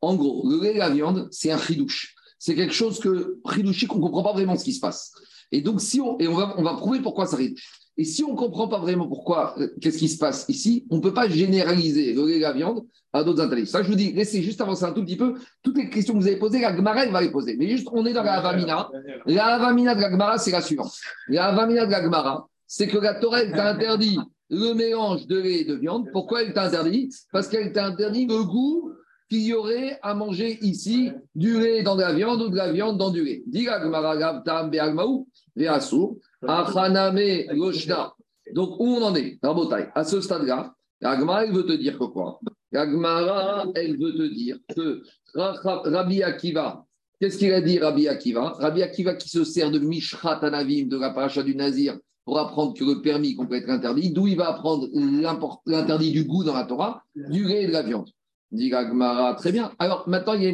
[0.02, 2.16] En gros, le lait et la viande, c'est un chidouche.
[2.40, 5.14] C'est quelque chose que, chidouchi, qu'on ne comprend pas vraiment ce qui se passe.
[5.52, 7.56] Et donc, si on, et on va, on va prouver pourquoi ça arrive.
[7.98, 10.98] Et si on ne comprend pas vraiment pourquoi, euh, qu'est-ce qui se passe ici, on
[10.98, 13.68] ne peut pas généraliser le lait et la viande à d'autres interdits.
[13.68, 15.36] Ça, je vous dis, laissez juste avancer un tout petit peu.
[15.62, 17.56] Toutes les questions que vous avez posées, la Gemara, va les poser.
[17.58, 18.90] Mais juste, on est dans la Avamina.
[19.28, 20.94] La Avamina de la Gemara, c'est la suivante.
[21.28, 24.18] La Avamina de la Gemara, c'est que la Torah, t'a interdit
[24.50, 26.08] le mélange de lait et de viande.
[26.12, 27.14] Pourquoi elle t'a interdit?
[27.32, 28.92] Parce qu'elle t'a interdit le goût
[29.30, 32.72] qu'il y aurait à manger ici du lait dans de la viande ou de la
[32.72, 33.44] viande dans du lait.
[33.46, 34.16] Dis la Gemara.
[36.48, 37.20] Achaname
[37.54, 38.14] Loshna.
[38.54, 39.40] Donc, où on en est
[39.96, 42.40] À ce stade-là, l'Agmara, elle veut te dire que quoi
[42.72, 45.04] L'Agmara, elle veut te dire que
[45.36, 46.86] Rabbi Akiva,
[47.20, 50.98] qu'est-ce qu'il a dit Rabbi Akiva Rabbi Akiva qui se sert de Mishrat Anavim, de
[50.98, 54.50] la paracha du Nazir, pour apprendre que le permis peut être interdit, d'où il va
[54.50, 54.88] apprendre
[55.66, 58.10] l'interdit du goût dans la Torah, du lait et de la viande.
[58.52, 59.72] Dit Gagmara, très bien.
[59.80, 60.52] Alors maintenant, il y a.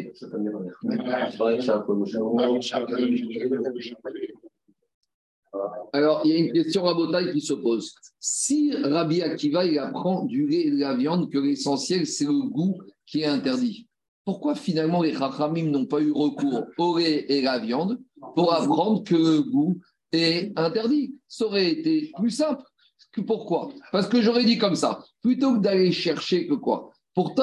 [5.94, 7.94] Alors, il y a une question à Botaï qui se pose.
[8.20, 12.80] Si Rabbi Akiva apprend du lait et de la viande, que l'essentiel, c'est le goût
[13.06, 13.88] qui est interdit,
[14.26, 18.00] pourquoi finalement les Chachamim n'ont pas eu recours au lait et la viande
[18.36, 19.80] pour apprendre que le goût
[20.12, 21.16] est interdit?
[21.28, 22.64] Ça aurait été plus simple.
[23.26, 23.70] Pourquoi?
[23.92, 26.92] Parce que j'aurais dit comme ça, plutôt que d'aller chercher que quoi?
[27.16, 27.34] Pour,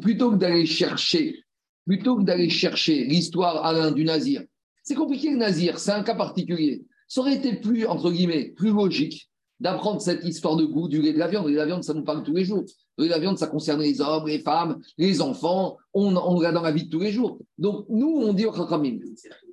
[0.00, 1.42] Plutôt que d'aller chercher,
[1.84, 4.44] plutôt que d'aller chercher l'histoire Alain du Nazir,
[4.82, 6.84] c'est compliqué le Nazir, c'est un cas particulier.
[7.10, 11.12] Ça aurait été plus, entre guillemets, plus logique d'apprendre cette histoire de goût du lait
[11.12, 11.46] de la viande.
[11.46, 12.64] Le lait de la viande, ça nous parle tous les jours.
[12.96, 15.76] Le lait de la viande, ça concerne les hommes, les femmes, les enfants.
[15.92, 17.40] On, on regarde dans la vie de tous les jours.
[17.58, 19.00] Donc, nous, on dit au Chachamim,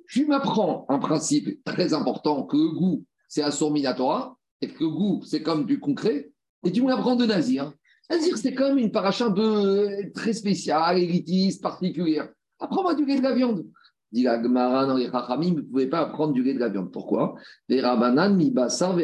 [0.08, 4.90] tu m'apprends un principe très important que le goût, c'est un Minatora, et que le
[4.90, 6.30] goût, c'est comme du concret,
[6.64, 7.72] et tu me l'apprends de Nazir.
[8.08, 12.28] Nazir, c'est comme une paracha un peu très spéciale, élitiste, particulière.
[12.60, 13.66] Apprends-moi du lait de la viande.
[14.10, 16.90] Dit la Gemara dans les vous ne pouvez pas apprendre du lait de la viande.
[16.90, 17.34] Pourquoi?
[17.68, 17.82] Les
[18.30, 18.96] mi basar,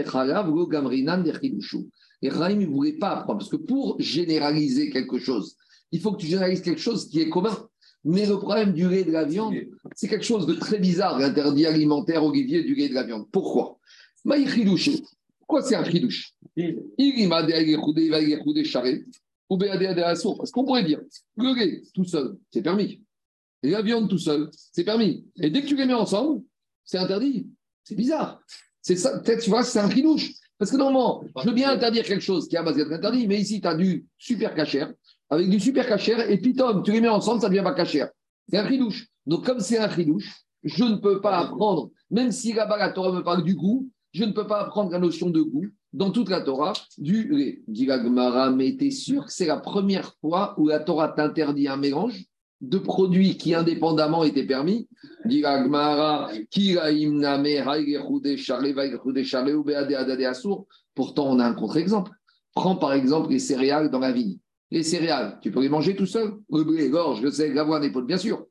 [0.50, 1.22] go gamrinan.
[1.22, 5.56] Les ne voulaient pas apprendre, parce que pour généraliser quelque chose,
[5.92, 7.54] il faut que tu généralises quelque chose qui est commun.
[8.04, 9.54] Mais le problème du lait de la viande,
[9.94, 13.26] c'est quelque chose de très bizarre, l'interdit alimentaire Olivier du lait de la viande.
[13.30, 13.78] Pourquoi?
[15.38, 16.34] Pourquoi c'est un chidouche
[20.36, 21.00] Parce qu'on pourrait dire,
[21.36, 23.03] le lait tout seul, c'est permis
[23.64, 25.24] et la viande tout seul, c'est permis.
[25.40, 26.42] Et dès que tu les mets ensemble,
[26.84, 27.48] c'est interdit.
[27.82, 28.40] C'est bizarre.
[28.82, 30.32] C'est ça, peut-être, tu vois, c'est un trinouche.
[30.58, 33.40] Parce que normalement, je veux bien interdire quelque chose qui a base d'être interdit, mais
[33.40, 34.92] ici, tu as du super cachère,
[35.30, 38.10] avec du super cachère, et puis Tom, tu les mets ensemble, ça devient pas cachère.
[38.50, 39.08] C'est un trinouche.
[39.26, 40.30] Donc, comme c'est un trinouche,
[40.62, 44.24] je ne peux pas apprendre, même si là-bas la Torah me parle du goût, je
[44.24, 47.62] ne peux pas apprendre la notion de goût dans toute la Torah du lait.
[47.66, 47.88] Dit
[48.54, 52.26] mais tu es sûr que c'est la première fois où la Torah t'interdit un mélange?
[52.68, 54.88] De produits qui indépendamment étaient permis.
[60.94, 62.12] Pourtant, on a un contre-exemple.
[62.54, 64.38] Prends par exemple les céréales dans la vigne.
[64.70, 66.34] Les céréales, tu peux les manger tout seul.
[66.50, 68.46] Le blé, l'orge, le sel, l'avoine, les bien sûr.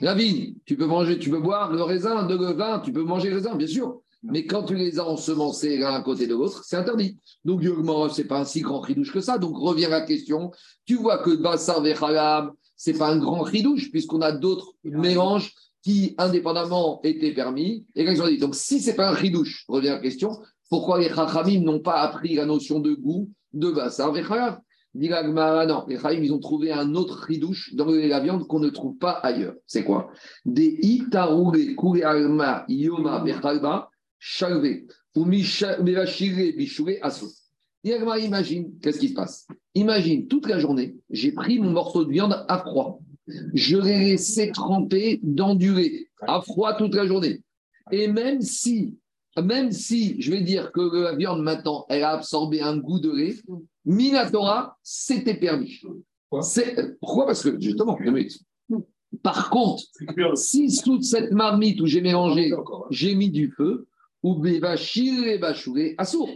[0.00, 3.02] La vigne, tu peux manger, tu peux boire le raisin, de le vin, tu peux
[3.02, 4.02] manger le raisin, bien sûr.
[4.22, 7.18] Mais quand tu les as ensemencés l'un à côté de l'autre, c'est interdit.
[7.44, 9.38] Donc, ce n'est pas un si grand ridouche que ça.
[9.38, 10.50] Donc, revient la question.
[10.86, 12.52] Tu vois que Bassar Vechalam,
[12.84, 17.86] ce n'est pas un grand ridouche, puisqu'on a d'autres mélanges qui, indépendamment, étaient permis.
[17.94, 18.38] Et dit.
[18.38, 22.02] Donc, si ce n'est pas un ridouche, revient la question, pourquoi les Chachamim n'ont pas
[22.02, 24.58] appris la notion de goût de Bassar Vechalam
[24.96, 28.96] non, les Chaim, ils ont trouvé un autre ridouche dans la viande qu'on ne trouve
[28.96, 29.54] pas ailleurs.
[29.66, 30.10] C'est quoi?
[30.44, 31.58] Des itaroule
[32.04, 34.82] alma yoma bechalba chalve
[35.16, 36.92] ou mevashire bishure
[37.84, 38.18] aso.
[38.18, 39.46] Imagine, qu'est-ce qui se passe?
[39.74, 43.00] Imagine, toute la journée, j'ai pris mon morceau de viande à froid.
[43.54, 47.40] Je l'ai laissé tremper dans du lait, à froid toute la journée.
[47.90, 48.96] Et même si,
[49.42, 53.10] même si, je vais dire que la viande maintenant, elle a absorbé un goût de
[53.10, 53.34] lait,
[53.84, 55.80] Minatora, c'était permis.
[56.30, 57.26] Pourquoi?
[57.26, 57.98] Parce que, justement,
[59.22, 59.84] par contre,
[60.34, 62.52] si sous cette marmite où j'ai mélangé,
[62.90, 63.86] j'ai mis du feu,
[64.22, 66.30] ou bachoué, assour.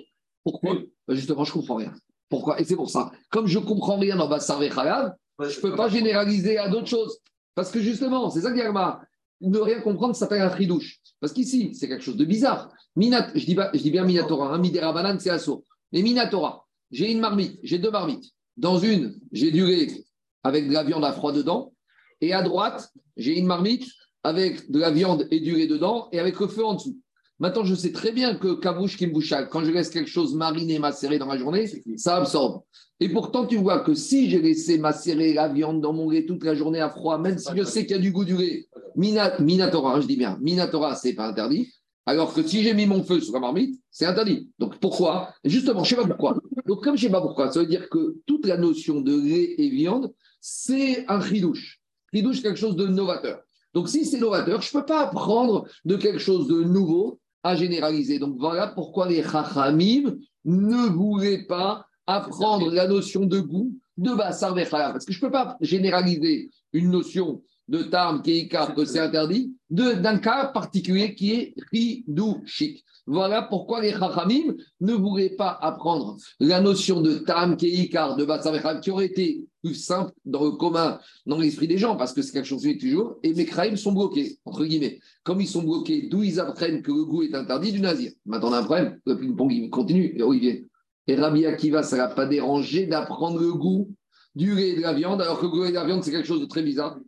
[0.44, 0.78] Pourquoi?
[1.08, 1.92] Bah, Justement, je ne comprends rien.
[2.28, 2.60] Pourquoi?
[2.60, 3.10] Et c'est pour ça.
[3.30, 6.86] Comme je ne comprends rien dans Bassar Khalab, je ne peux pas généraliser à d'autres
[6.86, 7.18] choses.
[7.54, 9.00] Parce que justement, c'est ça qui a
[9.40, 11.00] ne rien comprendre, ça s'appelle un fridouche.
[11.20, 12.72] Parce qu'ici, c'est quelque chose de bizarre.
[12.96, 15.62] Minat, je, dis je dis bien Minatora, hein, Midera Banane, c'est assour.
[15.92, 18.32] Mais Minatora, j'ai une marmite, j'ai deux marmites.
[18.56, 20.04] Dans une, j'ai du lait
[20.42, 21.72] avec de la viande à froid dedans.
[22.20, 23.86] Et à droite, j'ai une marmite
[24.24, 26.98] avec de la viande et du lait dedans et avec le feu en dessous.
[27.40, 31.18] Maintenant, je sais très bien que Kabouche Kimbouchak, quand je laisse quelque chose mariner, macérer
[31.18, 32.62] dans la journée, ça absorbe.
[32.98, 36.42] Et pourtant, tu vois que si j'ai laissé macérer la viande dans mon lait toute
[36.42, 38.66] la journée à froid, même si je sais qu'il y a du goût du lait,
[38.96, 41.72] Minatora, je dis bien, Minatora, c'est pas interdit.
[42.06, 44.50] Alors que si j'ai mis mon feu sur la marmite, c'est interdit.
[44.58, 45.32] Donc pourquoi?
[45.44, 46.40] Justement, je ne sais pas pourquoi.
[46.66, 49.14] Donc comme je ne sais pas pourquoi, ça veut dire que toute la notion de
[49.14, 51.80] lait et viande, c'est un ridouche.
[52.12, 53.42] Ridouche, quelque chose de novateur.
[53.74, 57.54] Donc si c'est novateur, je ne peux pas apprendre de quelque chose de nouveau à
[57.54, 58.18] généraliser.
[58.18, 64.54] Donc voilà pourquoi les chachamim ne voulaient pas apprendre la notion de goût de Bassar
[64.54, 69.54] Parce que je ne peux pas généraliser une notion de Tam, Keika, que c'est interdit,
[69.68, 72.84] d'un cas particulier qui est Ridouchik.
[73.10, 78.80] Voilà pourquoi les Chachamim ne voulaient pas apprendre la notion de Tam, Keikar, de Bassavecham,
[78.80, 82.32] qui aurait été plus simple dans le commun, dans l'esprit des gens, parce que c'est
[82.32, 85.00] quelque chose qui est toujours, et mes Kraïm sont bloqués, entre guillemets.
[85.24, 88.12] Comme ils sont bloqués, d'où ils apprennent que le goût est interdit du nazir.
[88.26, 90.66] Maintenant, on a un problème, le ping-pong continue, et Olivier.
[91.06, 93.90] Et Rabbi Akiva, ça ne l'a pas dérangé d'apprendre le goût
[94.34, 96.28] du lait et de la viande, alors que le goût de la viande, c'est quelque
[96.28, 96.98] chose de très bizarre.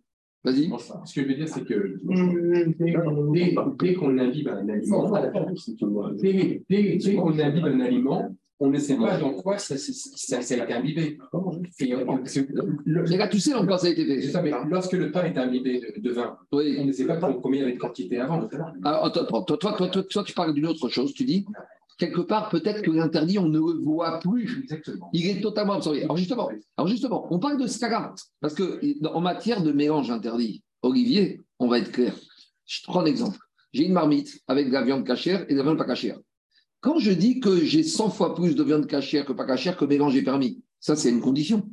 [0.42, 0.70] Vas-y.
[1.04, 1.98] Ce que je veux dire, c'est que
[3.78, 5.06] dès, qu'on imbibe un aliment,
[6.18, 10.72] dès, qu'on imbibe un aliment, on ne sait pas dans quoi ça, ça, a été
[10.72, 11.18] imbibé.
[12.86, 14.22] Les gars, tu sais dans quoi ça a été fait.
[14.22, 17.62] Ça, mais lorsque le pain est imbibé de, vin, on ne sait pas combien il
[17.62, 18.48] y avait de quantité avant.
[18.84, 21.12] Alors, toi, toi, toi, toi, tu parles d'une autre chose.
[21.14, 21.46] Tu dis,
[22.00, 24.62] quelque part, peut-être que l'interdit, on ne le voit plus.
[24.62, 25.10] Exactement.
[25.12, 26.02] Il est totalement absorbé.
[26.02, 30.64] Alors justement, alors justement on parle de Skaga, parce que en matière de mélange interdit,
[30.82, 32.16] Olivier, on va être clair.
[32.66, 33.38] Je prends un exemple.
[33.72, 36.18] J'ai une marmite avec de la viande cachère et de la viande pas cachère.
[36.80, 39.84] Quand je dis que j'ai 100 fois plus de viande cachère que pas cachère, que
[39.84, 41.68] mélange est permis, ça c'est une condition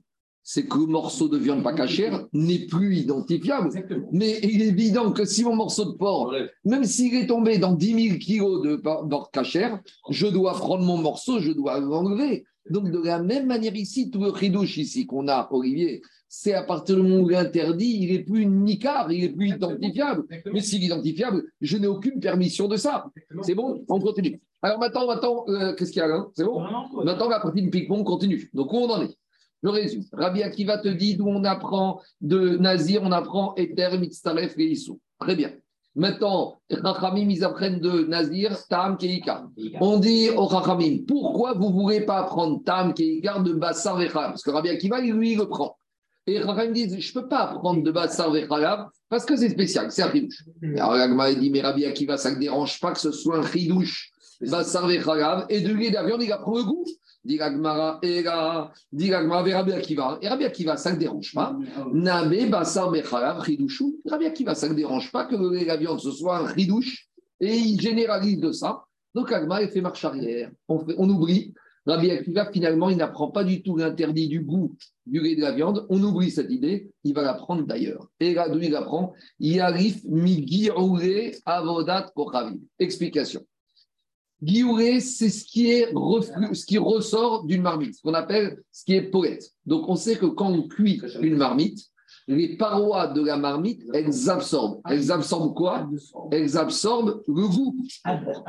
[0.49, 3.69] c'est que le morceau de viande pas cachère n'est plus identifiable.
[4.13, 6.33] Mais il est évident que si mon morceau de porc,
[6.63, 10.99] même s'il est tombé dans 10 000 kilos de porc cachère, je dois prendre mon
[10.99, 12.45] morceau, je dois l'enlever.
[12.69, 16.63] Donc, de la même manière ici, tout le ridouche ici qu'on a, Olivier, c'est à
[16.63, 20.23] partir du moment où l'interdit, il n'est plus nicard, il n'est plus identifiable.
[20.53, 23.11] Mais s'il est identifiable, je n'ai aucune permission de ça.
[23.41, 23.83] C'est bon?
[23.89, 24.39] On continue.
[24.61, 26.61] Alors maintenant, maintenant euh, qu'est-ce qu'il y a là C'est bon?
[27.03, 28.49] Maintenant, la partie de ping-pong continue.
[28.53, 29.17] Donc, où on en est?
[29.63, 30.03] Je résume.
[30.13, 34.99] Rabbi Akiva te dit d'où on apprend de Nazir, on apprend Eter, Mitzaref, Geissou.
[35.19, 35.51] Très bien.
[35.95, 39.49] Maintenant, Rachamim, ils apprennent de Nazir, Tam, Keikar.
[39.81, 44.29] On dit au Rachamim, pourquoi vous ne voulez pas apprendre Tam, Keikar de Bassar Vechalav
[44.29, 45.75] Parce que Rabbi Akiva, lui, il le prend.
[46.27, 49.91] Et Rachamim dit, je ne peux pas apprendre de Bassar Vechalav parce que c'est spécial,
[49.91, 50.43] c'est un chidouche.
[50.75, 54.11] Alors Agma dit, mais Rabbi Akiva, ça ne dérange pas que ce soit un chidouche,
[54.41, 56.85] Bassar Vechalav, et de lui, la viande, il apprend le goût.
[57.27, 60.17] Dit Gagmara, et Rabbi Akiva.
[60.21, 61.57] Et Rabbi Akiva, ça ne dérange pas.
[61.91, 63.99] Nabe, Bassar, Mechalav, Ridouchou.
[64.05, 67.09] Rabbi Akiva, ça ne dérange pas que la viande ce soit un ridouche.
[67.41, 68.85] Et il généralise de ça.
[69.13, 70.51] Donc Agma, il fait marche arrière.
[70.69, 71.53] On, fait, on oublie.
[71.85, 75.51] Rabbi Akiva, finalement, il n'apprend pas du tout l'interdit du goût du lait de la
[75.51, 75.85] viande.
[75.89, 76.89] On oublie cette idée.
[77.03, 78.07] Il va l'apprendre d'ailleurs.
[78.21, 80.69] Et là, d'où il apprend Yarif Migi
[81.45, 82.61] Avodat Kochavi.
[82.79, 83.41] Explication.
[84.43, 85.91] Guillouret, c'est ce qui est
[86.53, 89.51] ce qui ressort d'une marmite, ce qu'on appelle ce qui est poète.
[89.65, 91.79] Donc on sait que quand on cuit une marmite,
[92.27, 94.81] les parois de la marmite, elles absorbent.
[94.89, 95.89] Elles absorbent quoi?
[96.31, 97.75] Elles absorbent le goût.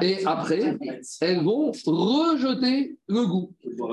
[0.02, 0.76] Et après,
[1.20, 3.52] elles vont rejeter le goût.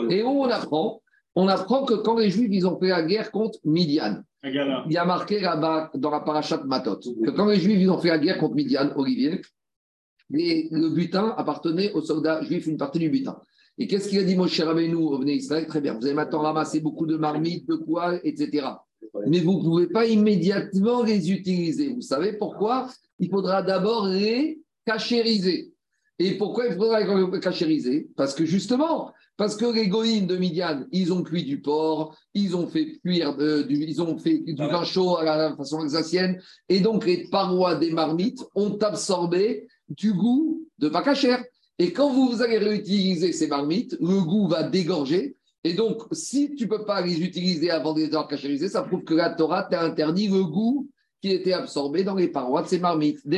[0.10, 1.02] Et on apprend
[1.36, 4.98] On apprend que quand les Juifs ils ont fait la guerre contre Midian, il y
[4.98, 8.20] a marqué là-bas dans la parachat Matot que quand les Juifs ils ont fait la
[8.20, 9.42] guerre contre Midian, Olivier,
[10.30, 13.40] le butin appartenait aux soldats juifs, une partie du butin.
[13.78, 16.42] Et qu'est-ce qu'il a dit, mon cher Rabbeinu, venez Israël Très bien, vous allez maintenant
[16.42, 18.68] ramasser beaucoup de marmites, de quoi, etc.
[19.28, 21.94] Mais vous ne pouvez pas immédiatement les utiliser.
[21.94, 22.90] Vous savez pourquoi?
[23.20, 25.74] Il faudra d'abord les cachériser.
[26.18, 28.08] Et pourquoi il faudra les cachériser?
[28.16, 32.56] Parce que justement, parce que les goïnes de Midian, ils ont cuit du porc, ils
[32.56, 36.80] ont fait cuire du, ils ont fait du vin chaud à la façon alsacienne, et
[36.80, 41.04] donc les parois des marmites ont absorbé du goût de pas
[41.80, 45.36] Et quand vous allez réutiliser ces marmites, le goût va dégorger.
[45.64, 48.84] Et donc, si tu ne peux pas les utiliser avant de les avoir cachériser, ça
[48.84, 50.90] prouve que la Torah t'a interdit le goût
[51.22, 53.26] qui était absorbé dans les parois de ces marmites.
[53.26, 53.38] De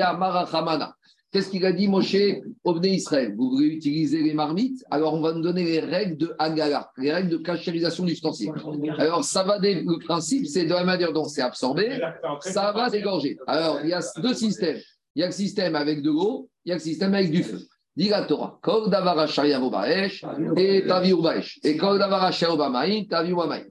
[1.31, 2.15] Qu'est-ce qu'il a dit, Moshe,
[2.63, 6.33] Ovne Israël Vous voulez utiliser les marmites Alors, on va nous donner les règles de
[6.39, 8.51] Hagala, les règles de cachérisation d'ustensiles.
[8.97, 11.99] Alors, ça va le principe, c'est de la manière dont c'est absorbé,
[12.41, 13.37] ça va dégorger.
[13.45, 14.79] Alors, il y a deux systèmes.
[15.18, 17.41] Il y a le système avec de l'eau, il y a le système avec du
[17.41, 17.59] feu.
[17.95, 18.59] Dit la Torah,
[20.55, 20.84] et
[21.63, 21.74] Et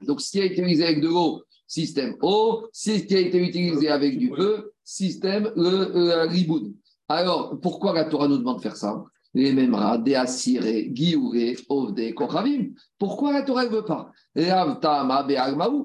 [0.05, 2.67] Donc, ce qui a été utilisé avec de l'eau, système eau.
[2.73, 6.75] Ce qui a été utilisé avec du feu, système le, riboun.
[7.09, 9.05] Alors, pourquoi la Torah nous demande de faire ça?
[9.33, 12.71] Les Memra, des Assiré, Giouré, Ovde, Kochavim.
[12.99, 14.11] Pourquoi la Torah ne veut pas?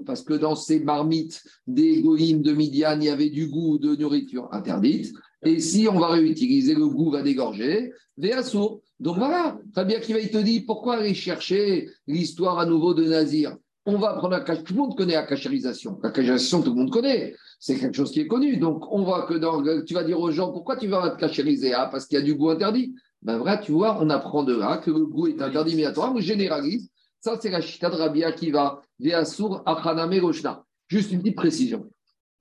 [0.07, 4.49] Parce que dans ces marmites des de Midian, il y avait du goût de nourriture
[4.51, 5.13] interdite.
[5.43, 8.83] Et si on va réutiliser, le goût va dégorger, Véasso.
[8.99, 13.57] Donc voilà, Fabien qui va te dire pourquoi aller chercher l'histoire à nouveau de Nazir?
[13.85, 15.99] On va prendre la Tout le monde connaît la cachérisation.
[16.03, 17.33] La cachérisation, tout le monde connaît.
[17.59, 18.57] C'est quelque chose qui est connu.
[18.57, 21.73] Donc on voit que dans, tu vas dire aux gens pourquoi tu vas te cachériser
[21.73, 22.93] ah, Parce qu'il y a du goût interdit.
[23.23, 26.13] Ben vrai, tu vois, on apprend de là que le goût est interdit immédiatement.
[26.15, 26.89] On généralise.
[27.19, 30.63] Ça, c'est la chita de Rabia qui va Véassour Achaname Roshna.
[30.87, 31.89] Juste une petite précision.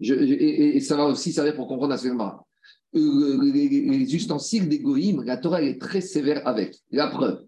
[0.01, 2.19] et, ça va aussi servir pour comprendre la seconde
[2.93, 4.83] les, ustensiles des
[5.25, 6.77] la Torah est très sévère avec.
[6.91, 7.45] La preuve,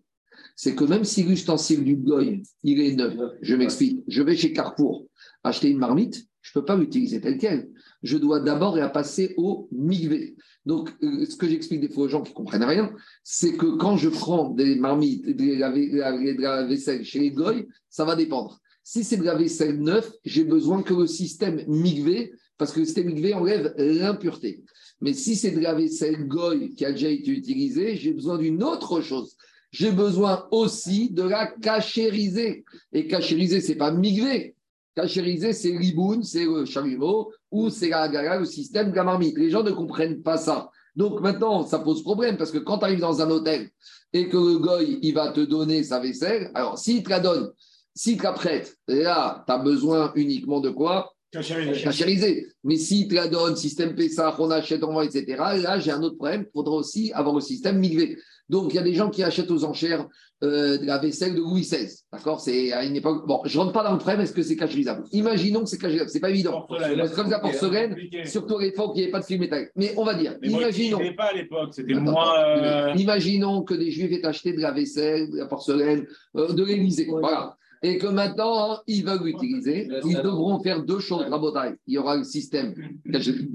[0.56, 4.52] c'est que même si l'ustensile du goïm, il est neuf, je m'explique, je vais chez
[4.52, 5.06] Carrefour
[5.44, 7.70] acheter une marmite, je ne peux pas l'utiliser telle qu'elle.
[8.02, 10.36] Je dois d'abord la passer au migvé.
[10.66, 13.76] Donc, euh, ce que j'explique des fois aux gens qui ne comprennent rien, c'est que
[13.76, 18.60] quand je prends des marmites, de la, vaisselle chez les goïs, ça va dépendre.
[18.82, 22.86] Si c'est de la vaisselle neuve, j'ai besoin que le système migvé, parce que le
[22.86, 24.64] système migvé enlève l'impureté.
[25.02, 28.62] Mais si c'est de la vaisselle goy qui a déjà été utilisée, j'ai besoin d'une
[28.62, 29.36] autre chose.
[29.72, 32.64] J'ai besoin aussi de la cachériser.
[32.92, 34.54] Et cachériser, ce n'est pas migrer.
[34.94, 39.36] Cachériser, c'est riboun, c'est le chalumeau, ou c'est la le système de la marmite.
[39.36, 40.70] Les gens ne comprennent pas ça.
[40.94, 43.70] Donc maintenant, ça pose problème parce que quand tu arrives dans un hôtel
[44.12, 47.50] et que le goy, il va te donner sa vaisselle, alors s'il te la donne,
[47.94, 51.12] s'il te la prête, là, tu as besoin uniquement de quoi?
[51.32, 52.46] Cachérisé.
[52.62, 56.02] Mais si tu la donnes, système PSA, on achète, en vend, etc., là, j'ai un
[56.02, 56.44] autre problème.
[56.46, 58.18] Il faudra aussi avoir le système migvé.
[58.50, 60.06] Donc, il y a des gens qui achètent aux enchères
[60.42, 61.88] euh, de la vaisselle de Louis XVI.
[62.12, 62.40] D'accord?
[62.40, 63.26] C'est à une époque.
[63.26, 65.78] Bon, je ne rentre pas dans le problème, est-ce que c'est cachérisable Imaginons que c'est
[65.78, 66.10] cachérisable.
[66.10, 66.66] Ce n'est pas évident.
[67.14, 69.70] Comme la porcelaine, surtout à l'époque, il n'y avait pas de film métallique.
[69.74, 70.98] Mais on va dire, imaginons.
[71.16, 72.44] pas à l'époque, c'était moins.
[72.58, 76.06] Euh, imaginons que des juifs aient acheté de la vaisselle, de la porcelaine,
[76.36, 77.06] euh, de l'Élysée.
[77.08, 79.88] Voilà et que maintenant, ils veulent l'utiliser.
[80.04, 81.74] Ils devront faire deux choses, bataille.
[81.86, 82.74] Il y aura le système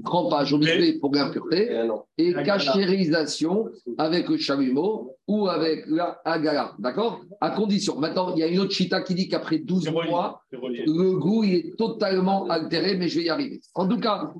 [0.04, 0.60] crampage au
[1.00, 1.70] pour l'impureté
[2.18, 6.74] et cachérisation avec le chalumeau ou avec la agala.
[6.78, 7.20] D'accord?
[7.40, 7.98] À condition.
[7.98, 11.54] Maintenant, il y a une autre chita qui dit qu'après 12 mois, le goût il
[11.54, 13.60] est totalement altéré, mais je vais y arriver.
[13.74, 14.30] En tout cas,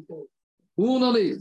[0.77, 1.37] où on en est?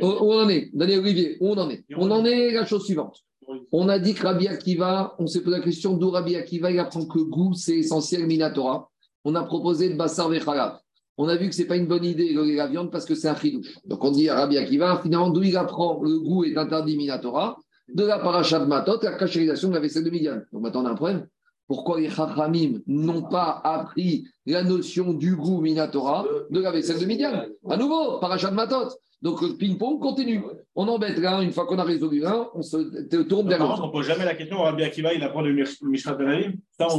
[0.00, 0.70] Où on en est?
[0.72, 1.84] Daniel Olivier, où on en est?
[1.96, 3.24] On en est la chose suivante.
[3.72, 6.78] On a dit que Rabbi Akiva, on s'est posé la question d'où Rabbi Akiva, il
[6.78, 8.90] apprend que goût, c'est essentiel, Minatora.
[9.24, 10.78] On a proposé de Bassar Vechalav.
[11.16, 13.14] On a vu que ce n'est pas une bonne idée de la viande parce que
[13.14, 13.78] c'est un chidouche.
[13.84, 17.56] Donc on dit Rabbi Akiva, finalement, d'où il apprend le goût est interdit Minatora
[17.88, 20.40] De la paracha de Matot, la cachérisation de la vaisselle de Midian.
[20.52, 21.26] Donc maintenant, on a un problème.
[21.66, 27.06] Pourquoi les Chachamim n'ont pas appris la notion du goût Minatora de la vaisselle de
[27.06, 27.46] Midian?
[27.68, 28.90] À nouveau, paracha de Matot.
[29.24, 30.42] Donc le ping-pong continue.
[30.74, 32.22] On embête là, une fois qu'on a résolu
[32.54, 33.80] on se tourne vers l'autre.
[33.82, 36.52] On ne pose jamais la question, Rabbi Akiva, il apprend le Mishrat Benavim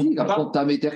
[0.10, 0.90] Il apprend Tameter.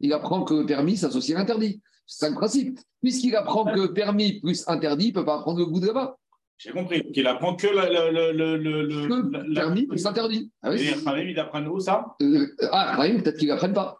[0.00, 1.82] Il apprend que ça s'associe à l'interdit.
[2.06, 2.78] C'est ça le principe.
[3.02, 6.16] Puisqu'il apprend que permis plus interdit, il ne peut pas apprendre le goût de là-bas.
[6.56, 7.12] J'ai compris.
[7.12, 10.50] Qu'il apprend que le, permis plus interdit.
[10.62, 10.90] Ah oui.
[11.28, 12.16] Il apprend où ça?
[12.22, 13.98] Euh, Ah, Khalim, peut-être qu'il n'apprenne pas.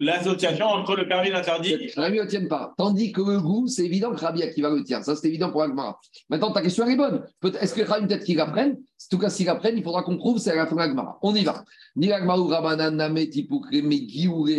[0.00, 1.90] L'association entre le permis et l'interdit.
[1.96, 2.74] Rabbi ne tient pas.
[2.76, 5.02] Tandis que le goût, c'est évident que Rabbi Akiva le tient.
[5.02, 5.98] Ça, c'est évident pour Agmara.
[6.28, 7.24] Maintenant, ta question, est bonne.
[7.60, 10.38] Est-ce que Rabbi, peut-être qu'il l'apprenne En tout cas, s'il l'apprenne, il faudra qu'on prouve,
[10.38, 11.18] c'est à la fin de l'Agmara.
[11.22, 11.64] On y va.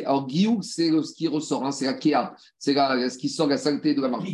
[0.05, 2.33] Alors, Guiou, c'est ce qui ressort, hein, c'est la Kéa.
[2.57, 4.29] C'est ce qui sort la saleté de la marque.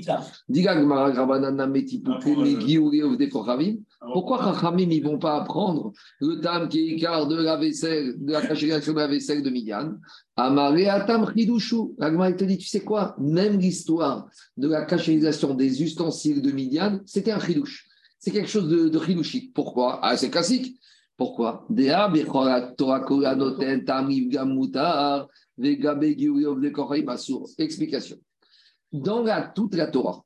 [4.13, 8.31] Pourquoi Rachamim ne vont pas apprendre le tam qui est écart de la vaisselle, de
[8.31, 9.95] la cachégation de la vaisselle de Midian?
[10.37, 11.95] Amaré Atam Ridushu.
[11.97, 13.15] L'Agma te dit, tu sais quoi?
[13.17, 17.87] Même l'histoire de la cachérisation des ustensiles de Midian, c'était un chidouche.
[18.19, 19.99] C'est quelque chose de, de Pourquoi?
[20.03, 20.79] Ah, c'est classique.
[21.17, 21.65] Pourquoi?
[27.57, 28.17] Explication.
[28.91, 30.23] Dans toute la Torah,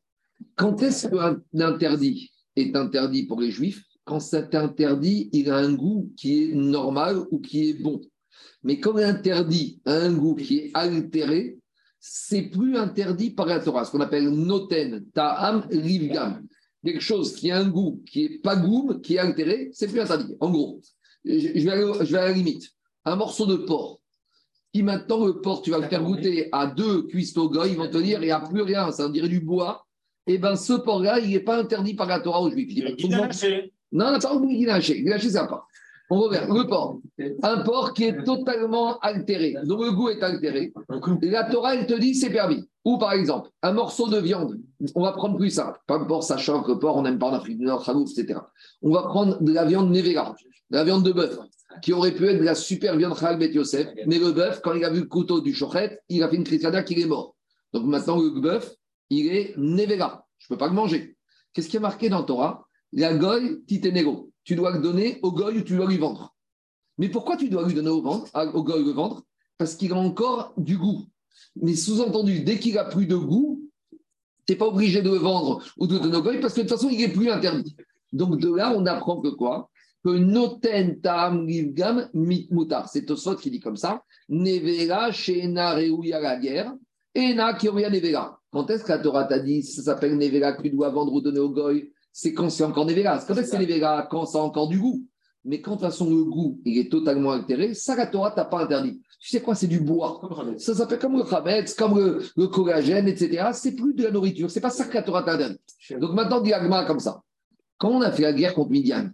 [0.55, 3.83] quand est-ce qu'un interdit est interdit pour les juifs?
[4.03, 8.01] Quand cet interdit, il a un goût qui est normal ou qui est bon.
[8.63, 11.59] Mais quand l'interdit a un goût qui est altéré,
[11.99, 16.47] c'est plus interdit par la Torah, ce qu'on appelle noten, ta'am, livgam.
[16.84, 19.99] Quelque chose qui a un goût qui est pas goût, qui est altéré, c'est plus
[19.99, 20.36] interdit.
[20.39, 20.82] En gros,
[21.25, 22.69] je vais, à, je vais à la limite.
[23.05, 24.01] Un morceau de porc,
[24.73, 27.97] qui maintenant le porc, tu vas le faire goûter à deux cuistots ils vont te
[27.97, 29.86] dire, il n'y a plus rien, ça dirait du bois.
[30.27, 32.69] Et eh bien ce porc-là, il n'est pas interdit par la Torah aux Juifs.
[32.71, 32.95] Il est
[33.91, 35.01] non, non, pas oublié guinaché.
[35.01, 35.65] Guinaché, c'est pas.
[36.10, 36.41] On revient.
[36.47, 36.99] Le porc.
[37.43, 40.74] Un porc qui est totalement altéré, dont le goût est altéré.
[41.22, 42.64] La Torah, elle te dit c'est permis.
[42.86, 44.60] Ou par exemple, un morceau de viande.
[44.95, 45.80] On va prendre plus simple.
[45.86, 48.39] Pas porc, sachant que le porc, on n'aime pas en Afrique du Nord, etc.
[48.82, 50.36] On va prendre de la viande nevera,
[50.72, 51.38] de la viande de bœuf,
[51.84, 53.89] qui aurait pu être de la super viande Khalbet Yosef.
[54.07, 56.43] Mais le bœuf, quand il a vu le couteau du chochet, il a fait une
[56.43, 57.36] christiana qu'il est mort.
[57.74, 58.74] Donc maintenant, le bœuf,
[59.12, 60.26] il est nevera.
[60.39, 61.16] Je ne peux pas le manger.
[61.53, 62.66] Qu'est-ce qui est marqué dans Torah?
[62.93, 66.36] La goy titenego tu dois le donner au goy ou tu dois lui vendre.
[66.97, 68.26] Mais pourquoi tu dois lui donner au, vendre,
[68.56, 69.22] au goy le vendre?
[69.60, 71.06] Parce qu'il a encore du goût.
[71.62, 75.64] Mais sous-entendu, dès qu'il a plus de goût, tu n'es pas obligé de le vendre
[75.78, 77.78] ou de le donner au goy parce que de toute façon, il n'est plus interdit.
[78.12, 79.70] Donc de là, on apprend que quoi?
[80.04, 82.89] Que noten tam gam mutar.
[82.89, 84.02] C'est Tosot qui dit comme ça.
[84.30, 86.74] Nevera shena reuya la guerre.
[87.14, 88.39] Ena kioria nevera.
[88.52, 91.22] Quand est-ce que la Torah t'a dit ça s'appelle nevera que tu dois vendre ou
[91.22, 91.91] donner au goy?
[92.12, 93.20] C'est quand c'est encore Nevera.
[93.20, 95.05] Quand c'est Nevera Quand ça a encore du goût.
[95.45, 98.45] Mais quand de toute façon le goût il est totalement altéré, ça la Torah t'a
[98.45, 99.01] pas interdit.
[99.20, 100.22] Tu sais quoi, c'est du bois.
[100.57, 101.99] Ça s'appelle comme le Khametz, comme
[102.36, 103.49] le, collagène, etc.
[103.53, 104.49] C'est plus de la nourriture.
[104.49, 105.60] C'est pas ça que la Torah t'a interdit.
[105.99, 107.22] Donc maintenant, diagma comme ça.
[107.78, 109.10] Quand on a fait la guerre contre Midian,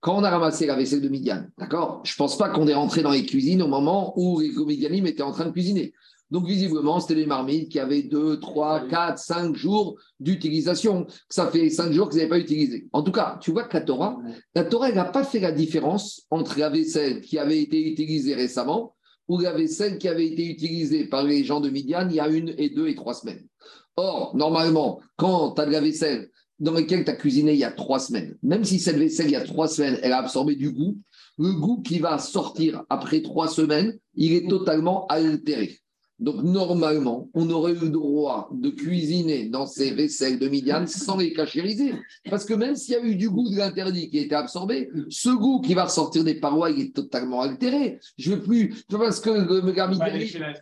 [0.00, 2.02] quand on a ramassé la vaisselle de Midian, d'accord?
[2.04, 5.22] Je pense pas qu'on est rentré dans les cuisines au moment où les Midianim étaient
[5.22, 5.92] en train de cuisiner.
[6.30, 11.06] Donc, visiblement, c'était des marmites qui avaient 2, 3, 4, 5 jours d'utilisation.
[11.28, 12.86] Ça fait 5 jours qu'ils n'avaient pas utilisé.
[12.92, 14.18] En tout cas, tu vois que la Torah,
[14.54, 18.94] la Torah, n'a pas fait la différence entre la vaisselle qui avait été utilisée récemment
[19.28, 22.28] ou la vaisselle qui avait été utilisée par les gens de Midian il y a
[22.28, 23.46] une et deux et trois semaines.
[23.96, 27.64] Or, normalement, quand tu as de la vaisselle dans laquelle tu as cuisiné il y
[27.64, 30.56] a trois semaines, même si cette vaisselle, il y a trois semaines, elle a absorbé
[30.56, 30.98] du goût,
[31.38, 35.78] le goût qui va sortir après trois semaines, il est totalement altéré.
[36.18, 41.16] Donc, normalement, on aurait eu le droit de cuisiner dans ces vaisselles de Midian sans
[41.16, 41.94] les cachériser.
[42.28, 44.90] Parce que même s'il y a eu du goût de l'interdit qui a été absorbé,
[45.10, 48.00] ce goût qui va ressortir des parois, il est totalement altéré.
[48.16, 49.88] Je veux plus, parce que le gars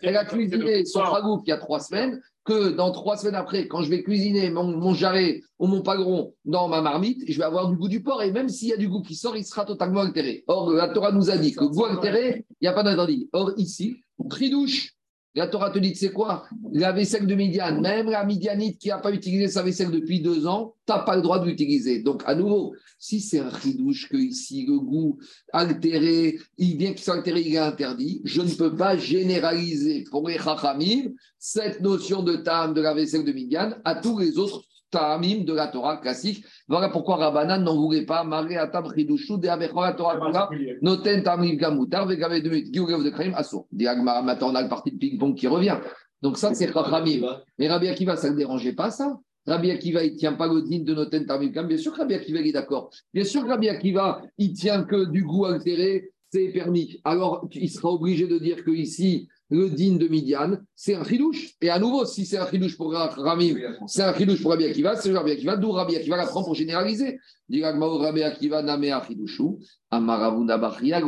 [0.02, 3.66] elle a cuisiné son ragoût il y a trois semaines, que dans trois semaines après,
[3.66, 7.44] quand je vais cuisiner mon, mon jarret ou mon pagron dans ma marmite, je vais
[7.44, 8.22] avoir du goût du porc.
[8.22, 10.44] Et même s'il y a du goût qui sort, il sera totalement altéré.
[10.46, 13.28] Or, la Torah nous a dit que goût altéré, il n'y a pas d'interdit.
[13.32, 14.95] Or, ici, douche.
[15.36, 16.46] La Torah te dit, c'est quoi?
[16.72, 20.46] La vaisselle de Midian, même la Midianite qui n'a pas utilisé sa vaisselle depuis deux
[20.46, 22.02] ans, tu n'as pas le droit de l'utiliser.
[22.02, 25.18] Donc, à nouveau, si c'est un chidouche que ici, le goût
[25.52, 30.26] altéré, il vient qu'il soit altéré, il est interdit, je ne peux pas généraliser pour
[30.26, 34.62] les chachamim cette notion de tam de la vaisselle de Midian à tous les autres
[34.90, 36.44] Ta'amim de la Torah classique.
[36.68, 38.24] Voilà pourquoi Rabbanan n'en voulait pas.
[38.24, 40.50] Maré Atam Chidushu de la Torah
[40.82, 43.66] Noten Tamim Gamutar, Vegave de Giurev de Kraim Asso.
[43.72, 45.78] Diagma, maintenant on a le parti de ping-pong qui revient.
[46.22, 47.26] Donc ça, c'est Chachamim.
[47.58, 50.62] Mais Rabbi Akiva, ça ne dérangeait pas ça Rabbi Akiva, il ne tient pas le
[50.62, 51.68] digne de Noten Tamim Gam.
[51.68, 52.90] Bien sûr que Rabbi Akiva, il est d'accord.
[53.14, 57.00] Bien sûr que Rabbi Akiva, il tient que du goût altéré, c'est permis.
[57.04, 61.54] Alors, il sera obligé de dire que ici, le din de Midian, c'est un chidouche.
[61.60, 63.54] Et à nouveau, si c'est un chidouche pour Rami,
[63.86, 67.18] c'est un chidouche pour Rabbi Akiva, c'est Rabbi Akiva, d'où Rabbi Akiva l'apprend pour généraliser.
[67.48, 69.58] Diragmao Rabbi Akiva name a chidushu,
[69.90, 71.00] amaravuna bachia,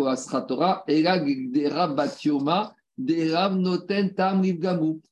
[3.01, 4.43] erag noten tam.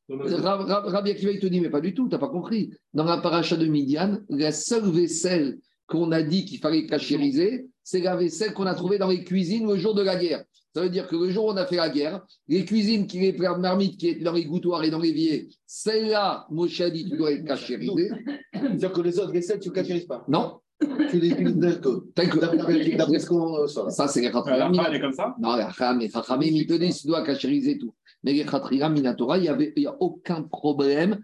[0.08, 2.70] Rabbi Akiva, il te dit, mais pas du tout, tu n'as pas compris.
[2.94, 5.58] Dans la paracha de Midian, la seule vaisselle
[5.88, 9.68] qu'on a dit qu'il fallait cachériser, c'est la vaisselle qu'on a trouvée dans les cuisines
[9.68, 10.44] le jour de la guerre.
[10.76, 13.18] Ça veut dire que le jour où on a fait la guerre, les cuisines qui
[13.18, 17.16] les marmites qui étaient dans les gouttoirs et dans l'évier, celles-là, Moshe a dit, tu
[17.16, 18.10] dois être cachériser.
[18.52, 20.60] C'est-à-dire que les autres recettes, tu ne cachérises pas Non.
[21.08, 23.90] Tu les utilises d'après ce qu'on sort.
[23.90, 24.74] Ça, c'est les Khatram.
[24.74, 27.78] La est comme ça Non, les Khatram, les Khatram, ils te disent, tu dois cachériser
[27.78, 27.94] tout.
[28.22, 31.20] Mais les Khatram, Minatora, il n'y a aucun problème.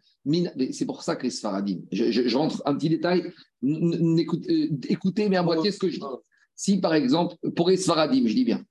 [0.71, 3.31] C'est pour ça que les Sfaradim, je, je, je rentre un petit détail,
[3.65, 4.25] euh,
[4.89, 6.07] écoutez, mais à moitié ce que je dis.
[6.55, 8.63] Si, par exemple, pour les Sfaradim, je dis bien,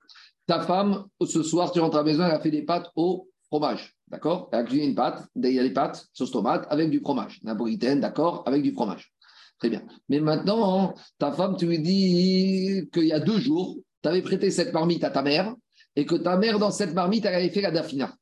[0.46, 3.28] ta femme, ce soir, tu rentres à la maison, elle a fait des pâtes au
[3.46, 3.96] fromage.
[4.08, 4.48] D'accord?
[4.52, 7.40] Elle a cuisiné une pâte, il y a des pâtes, sauce tomate, avec du fromage.
[7.42, 9.12] Napolitaine, d'accord, avec du fromage.
[9.58, 9.82] Très bien.
[10.08, 14.50] Mais maintenant, ta femme, tu lui dis qu'il y a deux jours, tu avais prêté
[14.50, 15.54] cette marmite à ta mère
[15.94, 18.14] et que ta mère, dans cette marmite, elle avait fait la dafina.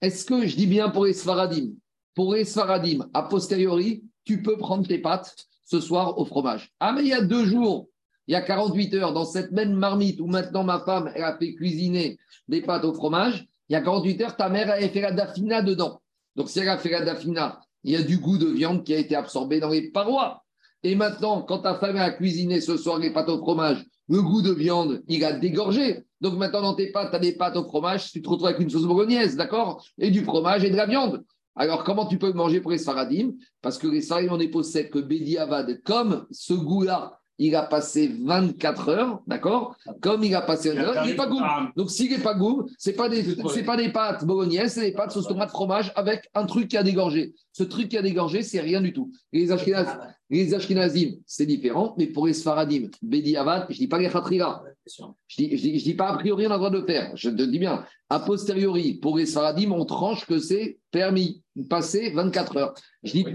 [0.00, 1.72] Est-ce que je dis bien pour les Sfaradim
[2.14, 6.72] Pour les Sfaradim, a posteriori, tu peux prendre tes pâtes ce soir au fromage.
[6.80, 7.88] Ah, mais il y a deux jours,
[8.26, 11.36] il y a 48 heures, dans cette même marmite où maintenant ma femme, elle a
[11.36, 12.18] fait cuisiner
[12.48, 15.62] des pâtes au fromage, il y a 48 heures, ta mère avait fait la dafina
[15.62, 16.00] dedans.
[16.36, 18.94] Donc, si elle a fait la dafina, il y a du goût de viande qui
[18.94, 20.44] a été absorbé dans les parois.
[20.82, 24.42] Et maintenant, quand ta femme a cuisiné ce soir les pâtes au fromage, le goût
[24.42, 26.04] de viande, il a dégorgé.
[26.20, 28.60] Donc maintenant, dans tes pâtes, tu as des pâtes au fromage, tu te retrouves avec
[28.60, 29.84] une sauce bolognaise, d'accord?
[29.98, 31.22] Et du fromage et de la viande.
[31.54, 34.90] Alors, comment tu peux manger pour les Sfaradim Parce que les Sfaradim, on est possède
[34.90, 39.74] que Bédi Avad, comme ce goût-là, il a passé 24 heures, d'accord?
[40.02, 41.40] Comme il a passé 24 heure, il n'est pas goût.
[41.74, 43.22] Donc s'il n'est pas goût, ce n'est pas, des,
[43.64, 46.82] pas des pâtes bolognaises, c'est des pâtes sauce tomate fromage avec un truc qui a
[46.82, 47.32] dégorgé.
[47.52, 49.10] Ce truc qui a dégorgé, c'est rien du tout.
[49.32, 49.86] Les, Ashkenaz,
[50.28, 54.10] les Ashkenazim, c'est différent, mais pour les Sfaradim, Bedi Avad, je ne dis pas les
[54.10, 54.62] Khatrira.
[54.86, 57.10] Je ne dis, pas a priori on a le droit de faire.
[57.16, 62.10] Je te dis bien, a posteriori, pour les Sfaradim, on tranche que c'est permis, passer
[62.10, 62.74] 24 heures.
[63.02, 63.26] Je dis,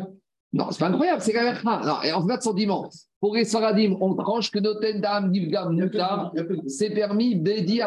[0.55, 1.59] non, c'est pas incroyable, c'est quand même.
[1.65, 2.89] Non, et en fait, sentiment.
[3.19, 6.31] Pour les Saradim, on tranche que Noten Dam, Nivgam, Mutar,
[6.67, 7.81] c'est permis, Bédi.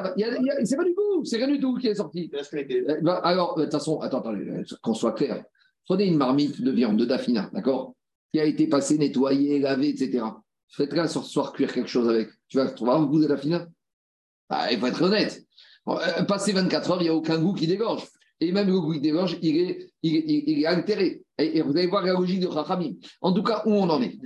[0.64, 2.30] C'est pas du tout, c'est rien du tout qui est sorti.
[2.34, 4.34] Euh, bah, alors, de toute façon, attends, attends,
[4.82, 5.42] qu'on soit clair.
[5.86, 7.94] Prenez une marmite de viande de Dafina, d'accord?
[8.34, 10.26] Qui a été passée, nettoyée, lavée, etc.
[10.68, 12.28] Faites-la ce soir cuire quelque chose avec.
[12.48, 13.66] Tu vas trouver un goût de Dafina?
[14.50, 15.42] Bah, Il faut être honnête.
[15.88, 18.04] Euh, passer 24 heures, il n'y a aucun goût qui dégorge.
[18.40, 21.22] Et même le goût qui dégorge, il est, il est, il est altéré.
[21.38, 22.94] Et, vous allez voir la logique de Chachamim.
[23.20, 24.16] En tout cas, où on en est.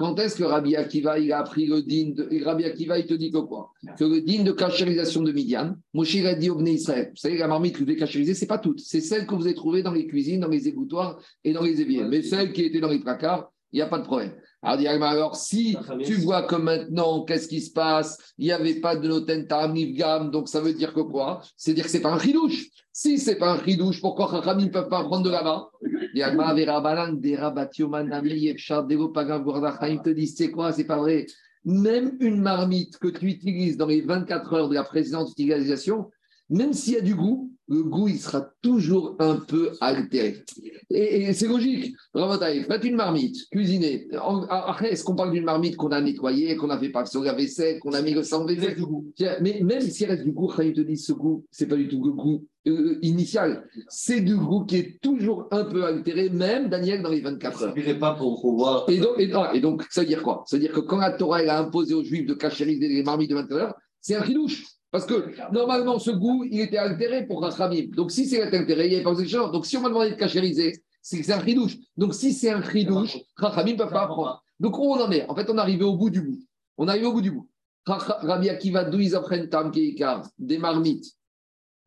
[0.00, 2.42] Quand est-ce que Rabbi Akiva il a appris le din de...
[2.42, 3.70] Rabbi Akiva, il te dit que quoi?
[3.98, 7.10] Que le din de cachérisation de Midian, Moshe a dit au Israël.
[7.10, 8.80] Vous savez, la marmite que vous devez cachériser, ce n'est pas toute.
[8.80, 11.82] C'est celle que vous avez trouvée dans les cuisines, dans les égouttoirs et dans les
[11.82, 12.04] éviers.
[12.04, 14.32] Mais celle qui était dans les placards, il n'y a pas de problème.
[14.62, 18.18] Alors, si tu vois que maintenant, qu'est-ce qui se passe?
[18.36, 19.46] Il n'y avait pas de noten
[19.94, 21.40] gam, donc ça veut dire que quoi?
[21.56, 22.66] C'est dire que ce n'est pas un ridouche.
[22.92, 25.70] Si ce n'est pas un ridouche, pourquoi Chachamim ne peuvent pas prendre de là-bas?
[26.12, 26.22] Il
[30.02, 30.72] te dit, c'est quoi?
[30.72, 31.24] C'est pas vrai.
[31.64, 36.10] Même une marmite que tu utilises dans les 24 heures de la précédente utilisation,
[36.50, 40.42] même s'il y a du goût, le goût, il sera toujours un peu altéré.
[40.90, 41.94] Et, c'est logique.
[42.12, 44.08] Faites une marmite, cuisinée.
[44.48, 47.32] Après, est-ce qu'on parle d'une marmite qu'on a nettoyée, qu'on a fait pas sur la
[47.32, 48.76] vaisselle, qu'on a mis le sang vaisselle
[49.40, 52.04] Mais même s'il reste du goût, il te dit ce goût, c'est pas du tout
[52.04, 53.68] le goût euh, initial.
[53.88, 57.74] C'est du goût qui est toujours un peu altéré, même Daniel dans les 24 heures.
[57.76, 58.84] Ça pas pour pouvoir.
[58.88, 59.14] Et donc,
[59.54, 60.42] et, donc, ça veut dire quoi?
[60.46, 63.30] Ça veut dire que quand la Torah a imposé aux Juifs de cachériser les marmites
[63.30, 64.79] de 24 heures, c'est un ridouche.
[64.90, 67.90] Parce que normalement, ce goût, il était altéré pour Rachamim.
[67.94, 70.10] Donc, si c'est altéré, il n'y avait pas besoin de Donc, si on m'a demandé
[70.10, 71.76] de cachériser, c'est que c'est un chidouche.
[71.96, 74.42] Donc, si c'est un chidouche, Rachamim ne peut pas apprendre.
[74.58, 75.28] Donc, où on en est?
[75.28, 76.40] En fait, on est arrivé au bout du bout.
[76.76, 77.48] On est arrivé au bout du bout.
[77.86, 79.72] Rabbi Akiva, d'où ils apprennent Tam
[80.38, 81.06] des marmites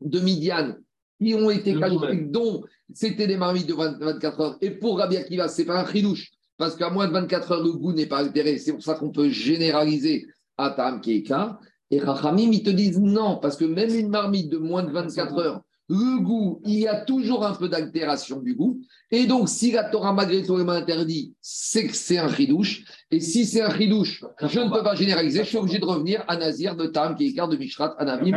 [0.01, 0.75] de Midian
[1.19, 4.57] qui ont été cachées, dont c'était des marmites de 24 heures.
[4.61, 6.31] Et pour Rabbi Akiva, ce n'est pas un chidouche.
[6.57, 8.57] Parce qu'à moins de 24 heures, le goût n'est pas altéré.
[8.57, 10.27] C'est pour ça qu'on peut généraliser
[10.57, 11.59] à Tam Keikar.
[11.93, 15.37] Et Rachamim, ils te disent non, parce que même une marmite de moins de 24
[15.37, 18.81] heures, le goût, il y a toujours un peu d'altération du goût.
[19.11, 22.83] Et donc, si la Torah malgré tout est interdit, c'est que c'est un chidouche.
[23.11, 26.23] Et si c'est un chidouche, je ne peux pas généraliser, je suis obligé de revenir
[26.27, 28.31] à Nazir de Tam, qui est écart de Mishrat, Anavim.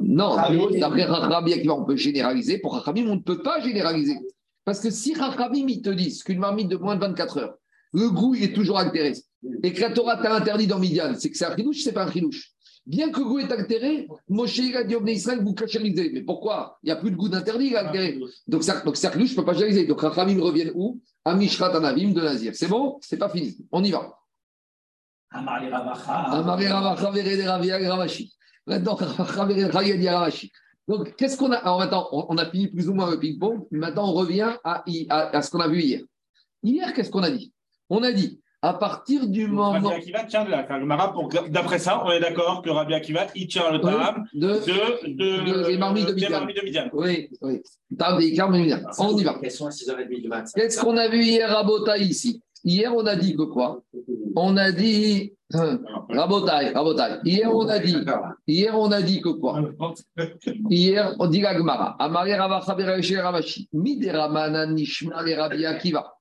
[0.00, 0.34] Non,
[0.80, 2.58] d'après Rabbi Akiva, on peut généraliser.
[2.58, 4.18] Pour Rachamim, on ne peut pas généraliser.
[4.64, 7.54] Parce que si Rachamim, ils te disent qu'une marmite de moins de 24 heures,
[7.92, 9.12] le goût, il est toujours altéré.
[9.62, 12.04] Et que la Torah t'a interdit dans Midian, c'est que c'est un chidouche, c'est pas
[12.04, 12.52] un chidouche.
[12.84, 16.10] Bien que le goût est altéré, Moshe a dit Israël, vous cachérisez.
[16.12, 16.78] Mais pourquoi?
[16.82, 18.18] Il n'y a plus de goût d'interdit altéré.
[18.46, 18.82] Donc, c'est un
[19.12, 19.84] chidouche, je ne peux pas cachériser.
[19.84, 21.00] Donc, Rachamim revient où?
[21.24, 22.54] À Mishrat Anavim de Nazir.
[22.54, 22.98] C'est bon?
[23.02, 23.58] C'est pas fini.
[23.70, 24.18] On y va.
[25.30, 27.10] Amari Ravacha,
[27.90, 28.32] Ravachi.
[28.66, 30.50] Maintenant, Ravachi.
[30.88, 31.56] Donc, qu'est-ce qu'on a?
[31.56, 33.66] Alors, maintenant, on a fini plus ou moins le ping-pong.
[33.70, 36.00] Maintenant, on revient à, à ce qu'on a vu hier.
[36.62, 37.52] Hier, qu'est-ce qu'on a dit?
[37.90, 39.88] On a dit À partir du moment.
[39.88, 40.62] Rabbi Akiva tient de la
[41.08, 41.30] pour...
[41.48, 45.66] D'après ça, on est d'accord que Rabbi Akiva, il tient le Tam de, de, de,
[45.68, 46.90] des marmites de Midian.
[46.92, 47.62] Oui, oui.
[47.98, 48.50] Tam Midian.
[48.98, 49.34] On y va.
[49.40, 52.42] Qu'est-ce qu'on a vu hier à Bota ici?
[52.64, 53.82] Hier, on a dit que quoi?
[54.36, 55.32] On a dit.
[55.54, 57.20] Hein, Rabotai, Rabotai.
[57.24, 57.96] Hier, on a dit.
[58.46, 59.62] Hier, on a dit que quoi?
[60.68, 61.96] Hier, on dit la Gemara.
[61.98, 63.68] Amare Ravacha Bereshé Ravashi.
[63.72, 66.17] Mideramana Nishma le Rabbi Akiva.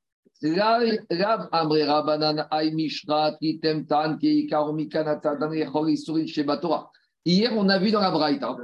[7.26, 8.56] Hier, on a vu dans la Braïta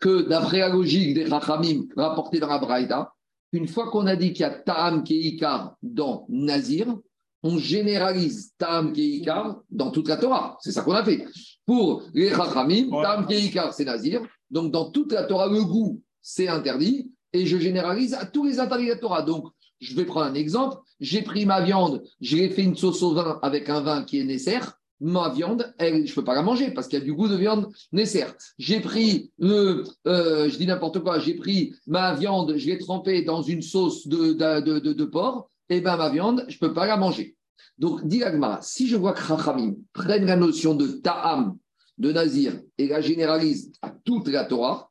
[0.00, 3.12] que d'après la logique des Rachamim rapportés dans la Braïta,
[3.52, 6.96] une fois qu'on a dit qu'il y a Ta'am Keikar dans Nazir,
[7.42, 10.56] on généralise Tam Keikar dans toute la Torah.
[10.60, 11.26] C'est ça qu'on a fait.
[11.64, 14.22] Pour les Chachamim, Tam Keikar, c'est Nazir.
[14.50, 17.10] Donc, dans toute la Torah, le goût, c'est interdit.
[17.32, 19.22] Et je généralise à tous les interdits de la Torah.
[19.22, 19.48] Donc,
[19.80, 20.78] je vais prendre un exemple.
[21.00, 24.24] J'ai pris ma viande, j'ai fait une sauce au vin avec un vin qui est
[24.24, 24.78] nécessaire.
[24.98, 27.36] Ma viande, je ne peux pas la manger parce qu'il y a du goût de
[27.36, 28.34] viande nécessaire.
[28.58, 33.42] J'ai pris euh, je dis n'importe quoi, j'ai pris ma viande, je l'ai trempée dans
[33.42, 36.96] une sauce de, de, de, porc, eh bien ma viande, je ne peux pas la
[36.96, 37.36] manger.
[37.78, 41.58] Donc, dit Agmara, si je vois que Chachamim prennent la notion de ta'am,
[41.98, 44.90] de nazir, et la généralisent à toute la Torah,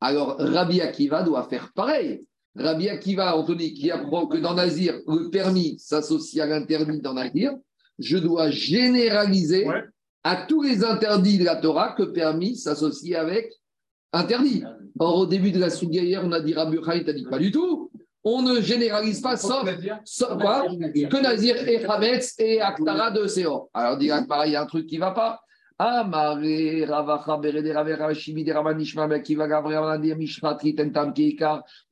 [0.00, 2.24] alors Rabbi Akiva doit faire pareil.
[2.56, 7.52] Rabbi Akiva, Anthony, qui apprend que dans Nazir, le permis s'associe à l'interdit dans Nazir,
[7.98, 9.66] je dois généraliser
[10.24, 13.52] à tous les interdits de la Torah que permis s'associe avec
[14.12, 14.64] interdit.
[14.98, 17.50] Or, au début de la Sougaïère, on a dit Rabbi Chaim, t'as dit pas du
[17.50, 17.90] tout
[18.24, 19.64] on ne généralise pas sauf,
[20.40, 23.68] quoi, que Nazir et Hametz et Aktara de Séor.
[23.74, 25.40] Alors, il y a un truc qui ne va pas.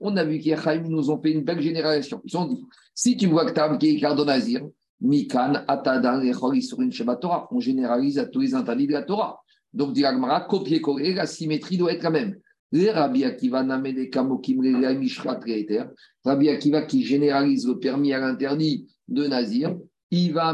[0.00, 2.20] On a vu qu'ils nous ont fait une belle génération.
[2.24, 2.64] Ils ont dit
[2.94, 3.76] si tu vois que as un
[4.14, 4.60] de Nazir,
[5.00, 6.22] Mikan, Atadan,
[6.60, 9.40] sur une Torah, on généralise à tous les interdits de la Torah.
[9.72, 10.04] Donc, dit
[10.40, 12.36] copier-coller, la symétrie doit être la même.
[12.72, 13.64] Les Rabbi Akiva
[16.24, 19.76] Rabbi Akiva qui généralise le permis à l'interdit de Nazir,
[20.12, 20.46] il va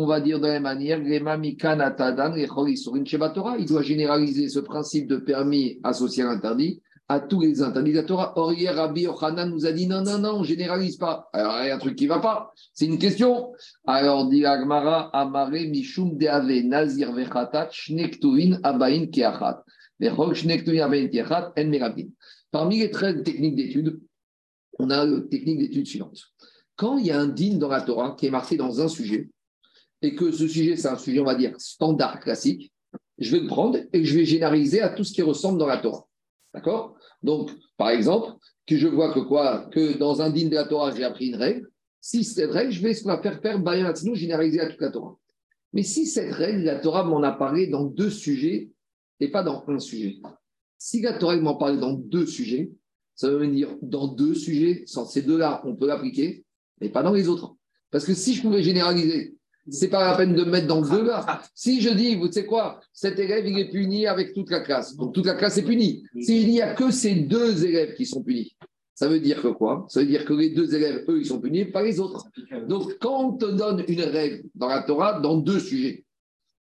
[0.00, 0.98] on va dire de la même manière,
[3.58, 6.80] il doit généraliser ce principe de permis associé à l'interdit
[7.10, 8.32] à tous les interdits de la Torah.
[8.36, 11.28] Or, hier, Rabbi Yochanan nous a dit non, non, non, on ne généralise pas.
[11.32, 12.52] Alors, il y a un truc qui ne va pas.
[12.72, 13.50] C'est une question.
[13.84, 19.64] Alors, dit Agmara, Amare, Mishum, Deave, Nazir, Vechatat, Shnektuvin, Abain, Keachat.
[22.52, 24.00] Parmi les 13 techniques d'étude,
[24.78, 26.20] on a la technique d'étude suivante.
[26.76, 29.28] Quand il y a un din dans la Torah qui est marqué dans un sujet,
[30.02, 32.72] et que ce sujet, c'est un sujet, on va dire, standard, classique,
[33.18, 35.76] je vais le prendre et je vais généraliser à tout ce qui ressemble dans la
[35.76, 36.06] Torah.
[36.54, 36.96] D'accord?
[37.22, 38.32] Donc, par exemple,
[38.66, 39.68] que je vois que quoi?
[39.72, 41.68] Que dans un din de la Torah, j'ai appris une règle.
[42.00, 43.60] Si cette règle, je vais ce qu'on va faire faire
[44.14, 45.16] généraliser à toute la Torah.
[45.72, 48.70] Mais si cette règle, la Torah m'en a parlé dans deux sujets
[49.20, 50.18] et pas dans un sujet.
[50.78, 52.72] Si la Torah m'en parle dans deux sujets,
[53.14, 56.44] ça veut dire dans deux sujets, sans ces deux-là, on peut l'appliquer,
[56.80, 57.54] mais pas dans les autres.
[57.90, 59.36] Parce que si je pouvais généraliser,
[59.70, 61.42] c'est pas la peine de me mettre dans deux là.
[61.54, 64.96] Si je dis, vous savez quoi, cet élève, il est puni avec toute la classe.
[64.96, 66.02] Donc toute la classe est punie.
[66.20, 68.56] S'il n'y a que ces deux élèves qui sont punis,
[68.94, 69.86] ça veut dire que quoi?
[69.88, 72.26] Ça veut dire que les deux élèves, eux, ils sont punis, pas les autres.
[72.68, 76.04] Donc quand on te donne une règle dans la Torah, dans deux sujets,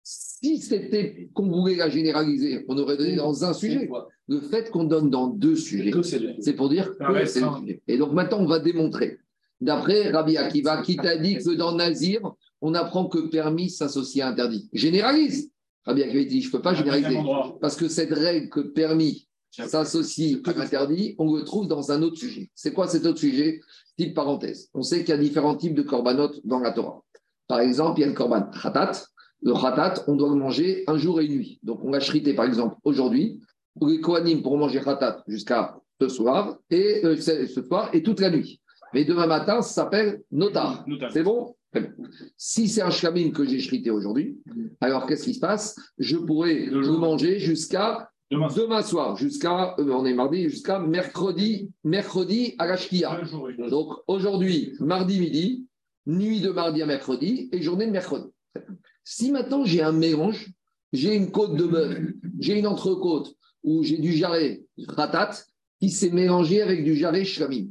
[0.03, 3.89] si c'était qu'on voulait la généraliser, on aurait donné dans un sujet.
[4.29, 5.93] Le fait qu'on donne dans deux sujets,
[6.41, 7.83] c'est pour dire que c'est le sujet.
[7.89, 9.19] Et donc maintenant, on va démontrer.
[9.61, 12.21] D'après Rabbi Akiva, qui t'a dit que dans Nazir,
[12.61, 14.69] on apprend que permis s'associe à interdit.
[14.73, 15.51] Généralise.
[15.85, 17.19] Rabbi Akiva dit, je ne peux pas généraliser.
[17.61, 22.19] Parce que cette règle que permis s'associe à interdit, on le trouve dans un autre
[22.19, 22.51] sujet.
[22.55, 23.61] C'est quoi cet autre sujet?
[23.97, 24.69] Petite parenthèse.
[24.75, 27.03] On sait qu'il y a différents types de corbanotes dans la Torah.
[27.49, 28.93] Par exemple, il y a le korban khatat,
[29.43, 31.59] le khatat, on doit le manger un jour et une nuit.
[31.63, 33.41] Donc, on va chriter, par exemple, aujourd'hui.
[33.81, 38.31] Les Kohanim pourront manger khatat jusqu'à ce soir, et euh, ce soir et toute la
[38.31, 38.61] nuit.
[38.93, 40.85] Mais demain matin, ça s'appelle notar.
[41.13, 41.55] C'est bon?
[42.37, 44.39] Si c'est un shlamim que j'ai chrité aujourd'hui,
[44.81, 45.77] alors qu'est-ce qui se passe?
[45.99, 48.83] Je pourrais le manger jusqu'à demain.
[48.83, 52.77] soir, jusqu'à, euh, on est mardi, jusqu'à mercredi, mercredi à la
[53.69, 55.67] Donc aujourd'hui, mardi midi,
[56.07, 58.27] nuit de mardi à mercredi et journée de mercredi.
[59.05, 60.53] Si maintenant j'ai un mélange,
[60.93, 61.99] j'ai une côte de bœuf,
[62.39, 65.31] j'ai une entrecôte ou j'ai du jarret ratat
[65.81, 67.69] qui s'est mélangé avec du jarret shlamim,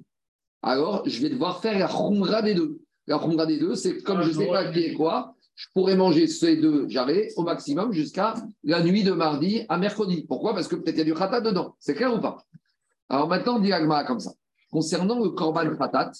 [0.62, 2.79] alors je vais devoir faire la khumra des deux.
[3.18, 6.28] Khumra des deux, c'est comme je ne sais pas qui est quoi, je pourrais manger
[6.28, 8.34] ces deux jarrets au maximum jusqu'à
[8.64, 10.26] la nuit de mardi à mercredi.
[10.28, 10.54] Pourquoi?
[10.54, 11.76] Parce que peut-être il y a du khatat dedans.
[11.80, 12.46] C'est clair ou pas?
[13.10, 14.32] Alors maintenant, dit Agma comme ça.
[14.72, 16.12] Concernant le korban khatat,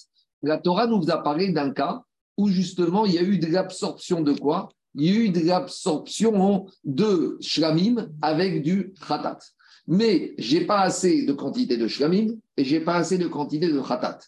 [0.42, 2.02] la Torah nous a parlé d'un cas
[2.36, 4.68] où justement il y a eu de l'absorption de quoi?
[4.94, 9.38] Il y a eu de l'absorption de shlamim avec du khatat.
[9.86, 13.80] Mais j'ai pas assez de quantité de shlamim et j'ai pas assez de quantité de
[13.80, 14.18] khatat.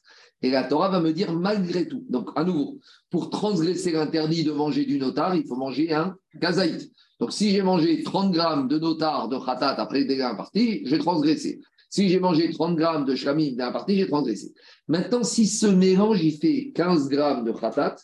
[0.43, 2.05] Et la Torah va me dire malgré tout.
[2.09, 2.81] Donc, à nouveau,
[3.11, 6.91] pour transgresser l'interdit de manger du notar, il faut manger un kazaït.
[7.21, 11.61] Donc, si j'ai mangé 30 grammes de notar de khatat après déjà parti, j'ai transgressé.
[11.89, 14.53] Si j'ai mangé 30 grammes de shlamim d'un parti, j'ai transgressé.
[14.89, 17.97] Maintenant, si ce mélange, il fait 15 grammes de khatat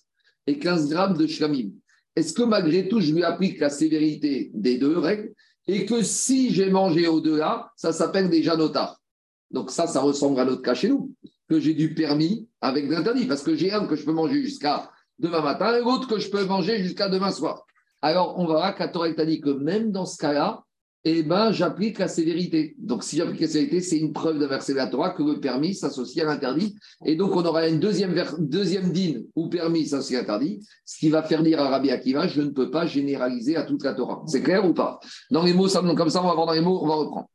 [0.46, 1.70] et 15 grammes de shlamim,
[2.14, 5.32] est-ce que malgré tout, je lui applique la sévérité des deux règles
[5.66, 9.00] et que si j'ai mangé au-delà, ça s'appelle déjà notar
[9.50, 11.12] Donc ça, ça ressemble à notre cas chez nous
[11.48, 14.90] que j'ai du permis avec l'interdit, parce que j'ai un que je peux manger jusqu'à
[15.18, 17.64] demain matin et l'autre que je peux manger jusqu'à demain soir.
[18.02, 20.62] Alors, on verra qu'à Torah t'a dit que même dans ce cas-là,
[21.04, 22.74] eh ben, j'applique la sévérité.
[22.78, 26.24] Donc, si j'applique la sévérité, c'est une preuve de la Torah que le permis s'associe
[26.24, 26.74] à l'interdit.
[27.06, 31.08] Et donc, on aura une deuxième, deuxième dîne où permis s'associe à l'interdit, ce qui
[31.08, 34.22] va faire dire à Rabbi Akiva, je ne peux pas généraliser à toute la Torah.
[34.26, 34.98] C'est clair ou pas?
[35.30, 37.28] Dans les mots, ça, comme ça, on va voir dans les mots, on va reprendre.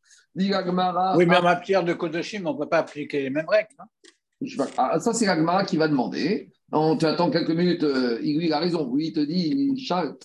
[1.16, 3.76] Oui, mais en matière de Kodoshim, on ne peut pas appliquer les mêmes règles.
[4.78, 6.50] Ah, ça, c'est l'Agmara qui va demander.
[6.72, 8.88] On, tu attends quelques minutes, euh, il a raison.
[8.90, 10.18] Oui, il te dit, Charles,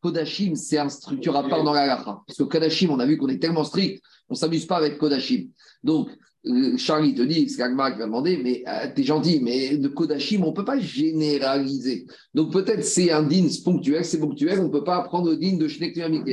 [0.00, 3.28] Kodashim, c'est un structure à part dans la Parce que Kodashim, on a vu qu'on
[3.28, 5.48] est tellement strict, on ne s'amuse pas avec Kodashim.
[5.82, 6.10] Donc,
[6.46, 9.88] euh, Charlie te dit, c'est Agmar qui va demander, mais euh, t'es gentil, mais de
[9.88, 12.06] Kodashim, on ne peut pas généraliser.
[12.32, 15.56] Donc peut-être c'est un din ponctuel, c'est ponctuel, on ne peut pas apprendre le din
[15.56, 16.24] de Shnektuamik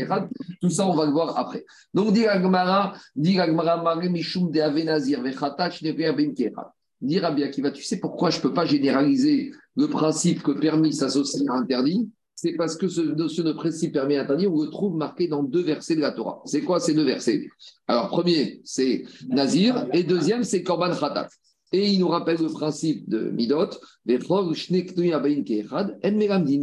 [0.62, 1.66] Tout ça, on va le voir après.
[1.94, 5.70] Donc, dit Agmara, dit Agmara, Mare Mishum de Avenazir, Vechata
[7.02, 10.94] Dit Rabbi Akiva, tu sais pourquoi je ne peux pas généraliser le principe que permis
[10.94, 12.10] s'associe à interdit?
[12.36, 15.64] C'est parce que ce notion de principe permis interdit, on le trouve marqué dans deux
[15.64, 16.42] versets de la Torah.
[16.46, 17.48] C'est quoi ces deux versets?
[17.88, 21.30] Alors, premier, c'est Nazir, et deuxième, c'est Korban Khatat.
[21.72, 23.70] Et il nous rappelle le principe de Midot,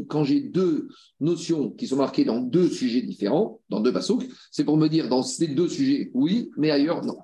[0.09, 0.89] quand j'ai deux
[1.21, 5.09] notions qui sont marquées dans deux sujets différents, dans deux basouks, c'est pour me dire
[5.09, 7.17] dans ces deux sujets, oui, mais ailleurs, non.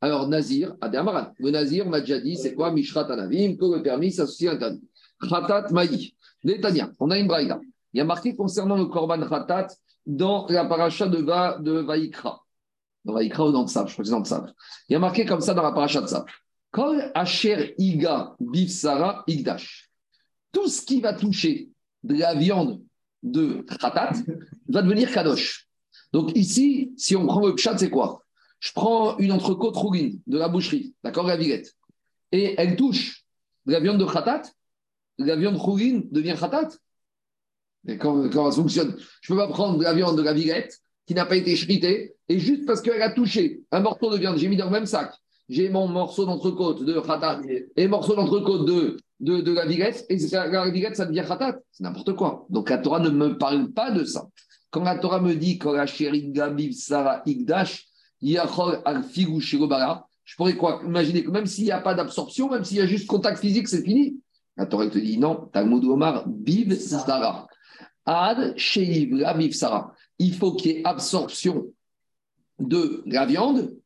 [0.00, 1.32] Alors, Nazir, Adamaran.
[1.38, 4.82] Le Nazir, on déjà dit, c'est quoi Mishrat Anavim, le permis s'associe à interdit.
[5.28, 6.14] Khatat Maï.
[6.44, 7.60] Netanya, on a une braïda.
[7.96, 9.68] Il y a marqué concernant le Korban Khatat
[10.04, 12.44] dans la paracha de, Va, de Vaïkra.
[13.02, 14.52] Dans Vaïkra ou dans Tsav, je crois que c'est dans Tsav.
[14.90, 16.26] Il y a marqué comme ça dans la paracha de Tsav.
[16.70, 19.88] Kol Asher Iga Bifsara Igdash.
[20.52, 21.70] Tout ce qui va toucher
[22.02, 22.82] de la viande
[23.22, 24.12] de Khatat
[24.68, 25.66] va devenir Kadosh.
[26.12, 28.22] Donc ici, si on prend le pshat, c'est quoi?
[28.60, 31.74] Je prends une entrecôte rouline de la boucherie, d'accord, la villette,
[32.30, 33.24] et elle touche
[33.64, 34.42] de la viande de Khatat,
[35.16, 36.68] la viande rouline devient Khatat
[37.86, 40.80] et comment, ça fonctionne Je ne peux pas prendre de la viande de la villette
[41.06, 44.38] qui n'a pas été shritée et juste parce qu'elle a touché un morceau de viande,
[44.38, 45.12] j'ai mis dans le même sac.
[45.48, 47.40] J'ai mon morceau d'entrecôte de khatat
[47.76, 51.58] et morceau d'entrecôte de, de, de, la villette et la villette, ça devient khatat.
[51.70, 52.46] C'est n'importe quoi.
[52.50, 54.26] Donc la Torah ne me parle pas de ça.
[54.70, 57.86] Quand la Torah me dit que la Gabiv Sarah Igdash,
[58.20, 59.04] Yachol al
[60.26, 62.86] je pourrais quoi Imaginer que même s'il n'y a pas d'absorption, même s'il y a
[62.86, 64.18] juste contact physique, c'est fini.
[64.56, 67.45] La Torah te dit non, Talmud Omar, Biv Sarah.
[68.06, 69.92] Ad Sarah.
[70.18, 71.66] Il faut qu'il y ait absorption
[72.58, 73.76] de la viande,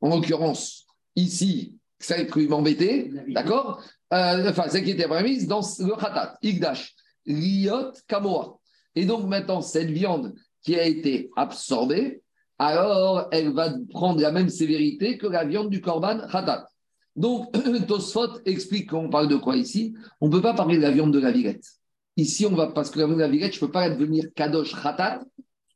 [0.00, 3.82] en l'occurrence, ici, celle qui m'embêtait, d'accord?
[4.12, 6.94] Euh, Enfin, celle qui était permise dans le khatat, Igdash,
[7.26, 8.58] Liot Kamoa.
[8.94, 12.22] Et donc maintenant, cette viande qui a été absorbée,
[12.58, 16.68] alors elle va prendre la même sévérité que la viande du korban khatat.
[17.16, 17.52] Donc,
[17.88, 19.94] Tosfot explique qu'on parle de quoi ici?
[20.20, 21.66] On ne peut pas parler de la viande de la villette.
[22.16, 24.26] Ici, on va, parce que la viande de la villette, je ne peux pas devenir
[24.34, 25.22] kadosh khatat,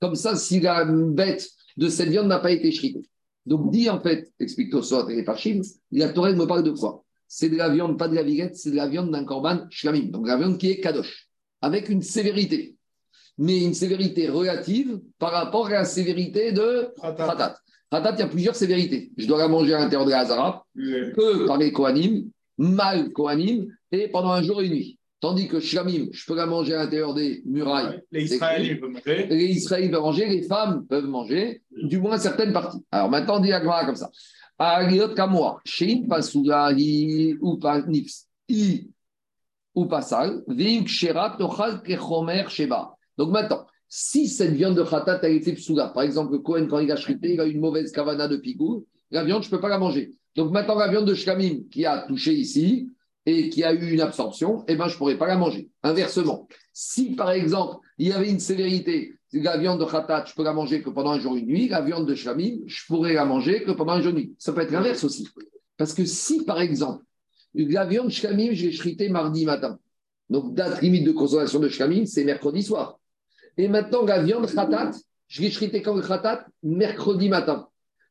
[0.00, 3.08] comme ça, si la bête de cette viande n'a pas été shritée.
[3.46, 5.60] Donc, dit en fait, explique Tosot et Parchim,
[5.92, 7.04] la Torah me parle de quoi?
[7.28, 10.10] C'est de la viande, pas de la villette, c'est de la viande d'un korban shlamim,
[10.10, 11.28] donc la viande qui est kadosh,
[11.60, 12.76] avec une sévérité,
[13.38, 17.56] mais une sévérité relative par rapport à la sévérité de khatat.
[17.90, 19.12] Khatat, il y a plusieurs sévérités.
[19.16, 23.66] Je dois la manger à l'intérieur de la Hazara, que par les Kohanim, mal Kohanim,
[23.92, 24.98] et pendant un jour et une nuit.
[25.26, 28.00] Tandis que Shamim, je peux la manger à l'intérieur des murailles.
[28.12, 29.26] les Israéliens peuvent manger.
[29.26, 32.78] Les Israéliens peuvent manger, les femmes peuvent manger, du moins certaines parties.
[32.92, 34.08] Alors maintenant, dit la comme ça.
[34.56, 36.04] Ariot Kamoa, Shein
[37.40, 37.60] ou
[38.48, 38.88] I
[39.74, 42.94] ou Pasal, Vim Ksherat Tochal Kechomer Sheba.
[43.18, 46.78] Donc maintenant, si cette viande de khatat a été psoula, par exemple, le Cohen, quand
[46.78, 49.60] il a shrité, il a une mauvaise kavana de pigou, la viande, je ne peux
[49.60, 50.12] pas la manger.
[50.36, 52.92] Donc maintenant, la viande de Shkamim qui a touché ici,
[53.26, 55.68] et qui a eu une absorption, eh ben, je ne pourrais pas la manger.
[55.82, 60.44] Inversement, si par exemple, il y avait une sévérité, la viande de khatat, je peux
[60.44, 63.14] la manger que pendant un jour et une nuit, la viande de shlamim, je pourrais
[63.14, 64.34] la manger que pendant un jour et une nuit.
[64.38, 65.28] Ça peut être l'inverse aussi.
[65.76, 67.04] Parce que si par exemple,
[67.54, 69.78] la viande shlamim, je l'ai mardi matin,
[70.30, 72.98] Donc, date limite de consommation de shkamim, c'est mercredi soir.
[73.56, 74.92] Et maintenant, la viande khatat,
[75.28, 77.68] je l'ai shrité quand le khatat Mercredi matin.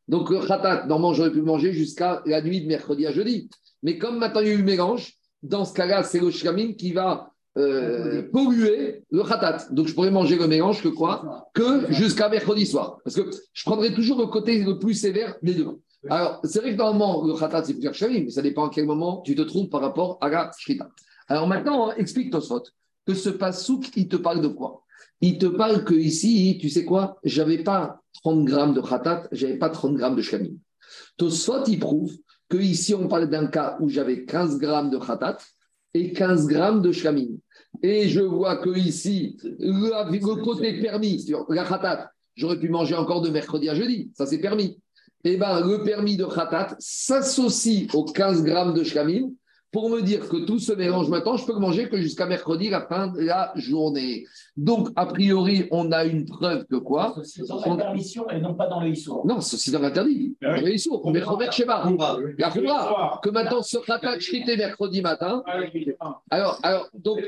[0.08, 3.50] Donc, le khatat, normalement, j'aurais pu manger jusqu'à la nuit de mercredi à jeudi.
[3.86, 5.14] Mais comme maintenant il y a eu mélange,
[5.44, 9.68] dans ce cas-là, c'est le shkamim qui va euh, polluer le khatat.
[9.70, 12.98] Donc, je pourrais manger le mélange que quoi Que jusqu'à mercredi soir.
[13.04, 15.68] Parce que je prendrai toujours le côté le plus sévère des deux.
[16.10, 18.88] Alors, c'est vrai que normalement, le khatat, c'est plusieurs shkamim, mais ça dépend à quel
[18.88, 20.90] moment tu te trouves par rapport à la shrita.
[21.28, 22.64] Alors maintenant, explique Tosfot
[23.06, 24.82] que ce pasouk, il te parle de quoi?
[25.22, 27.20] Il te parle que ici, tu sais quoi?
[27.24, 30.56] J'avais pas 30 grammes de khatat, j'avais pas 30 grammes de shkamim.
[31.18, 32.12] Tosfot, il prouve
[32.50, 35.38] que ici, on parle d'un cas où j'avais 15 grammes de khatat
[35.94, 37.38] et 15 grammes de shkamim.
[37.82, 43.30] Et je vois que ici, le, côté permis, la khatat, j'aurais pu manger encore de
[43.30, 44.80] mercredi à jeudi, ça c'est permis.
[45.24, 49.32] Eh bien, le permis de khatat s'associe aux 15 grammes de shkamim
[49.76, 52.88] pour me dire que tout se mélange maintenant, je peux manger que jusqu'à mercredi, la
[52.88, 54.26] fin de la journée.
[54.56, 58.68] Donc, a priori, on a une preuve que quoi C'est dans permission et non pas
[58.68, 59.28] dans le issour.
[59.28, 60.38] Non, c'est dans l'interdit.
[60.42, 61.12] Dans le issour.
[61.12, 61.92] Mais Robert Sheba,
[62.38, 62.52] la
[63.22, 65.44] que maintenant ce rattaque chrité mercredi matin.
[66.30, 67.20] Alors, alors donc,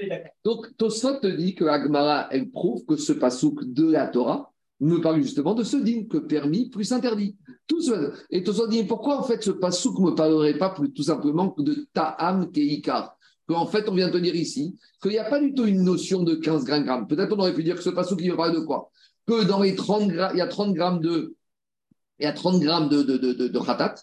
[0.46, 5.02] donc Tosfot te dit que Agmara, elle prouve que ce pasouk de la Torah, me
[5.02, 7.36] parle justement de ce digne que permis plus interdit.
[7.68, 8.14] Tout ce...
[8.30, 11.88] Et tout dit, pourquoi en fait ce pasouk ne me parlerait pas tout simplement de
[11.94, 13.16] ta'am keika
[13.48, 16.24] Qu'en fait, on vient de dire ici qu'il n'y a pas du tout une notion
[16.24, 17.08] de 15 grammes.
[17.08, 18.92] Peut-être on aurait pu dire que ce pasouk, il me parle de quoi?
[19.26, 21.36] Que dans les 30 grammes, il y a 30 grammes de,
[22.20, 23.96] il y a 30 grammes de, de, de, de, de khatat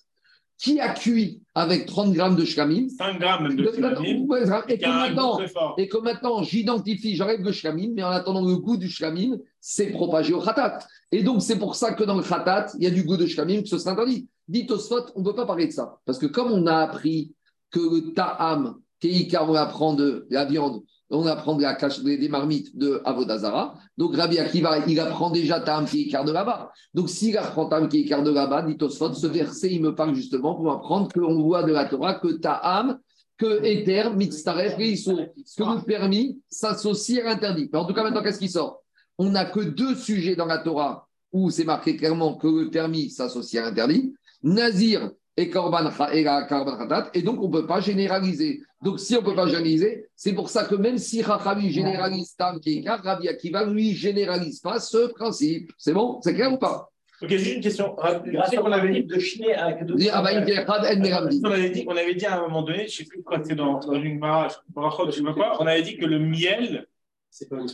[0.65, 2.89] qui a cuit avec 30 grammes de shkamim.
[2.89, 4.27] 5 grammes de shkamim.
[4.67, 5.39] Et, que maintenant,
[5.77, 9.91] et que maintenant, j'identifie, j'arrête le shkamim, mais en attendant, le goût du shkamim s'est
[9.91, 10.79] propagé au khatat.
[11.13, 13.27] Et donc, c'est pour ça que dans le khatat, il y a du goût de
[13.27, 14.27] shkamim, que ce sera interdit.
[14.49, 15.99] Dit Tosfot, on ne peut pas parler de ça.
[16.07, 17.35] Parce que comme on a appris
[17.71, 22.77] que le ta'am, keika, on apprend de la viande, on apprend la cache, des marmites
[22.77, 23.75] de Avodazara.
[23.97, 26.73] Donc Rabbi Akiva, il apprend déjà Tam qui écart de là-bas.
[26.95, 30.15] Donc s'il apprend Tam qui écart de là-bas, dit Tosfot, ce verset, il me parle
[30.15, 32.99] justement pour apprendre qu'on voit de la Torah que Ta'am,
[33.37, 37.69] que Ether, Mitzaref, que le permis s'associe à l'interdit.
[37.73, 38.83] En tout cas, maintenant, qu'est-ce qui sort?
[39.19, 43.11] On n'a que deux sujets dans la Torah où c'est marqué clairement que le permis
[43.11, 44.15] s'associe à l'interdit.
[44.43, 48.63] Nazir et Korban et la Khatat, et donc on ne peut pas généraliser.
[48.83, 52.37] Donc si on ne peut pas généraliser, c'est pour ça que même si Rachavi généralise
[52.37, 55.73] Tam Kikar, Rabbi Akiva lui généralise pas ce principe.
[55.79, 56.21] C'est bon?
[56.23, 56.91] C'est clair ou pas?
[57.23, 57.97] Ok, j'ai une question.
[57.97, 59.97] Grâce qu'on avait dit de chiner avec deux.
[60.13, 63.05] Ah, bah, on avait dit, on avait dit à un moment donné, je ne sais
[63.05, 65.97] plus quoi, c'est dans, dans une mara, je ne sais pas quoi, on avait dit
[65.97, 66.87] que le miel,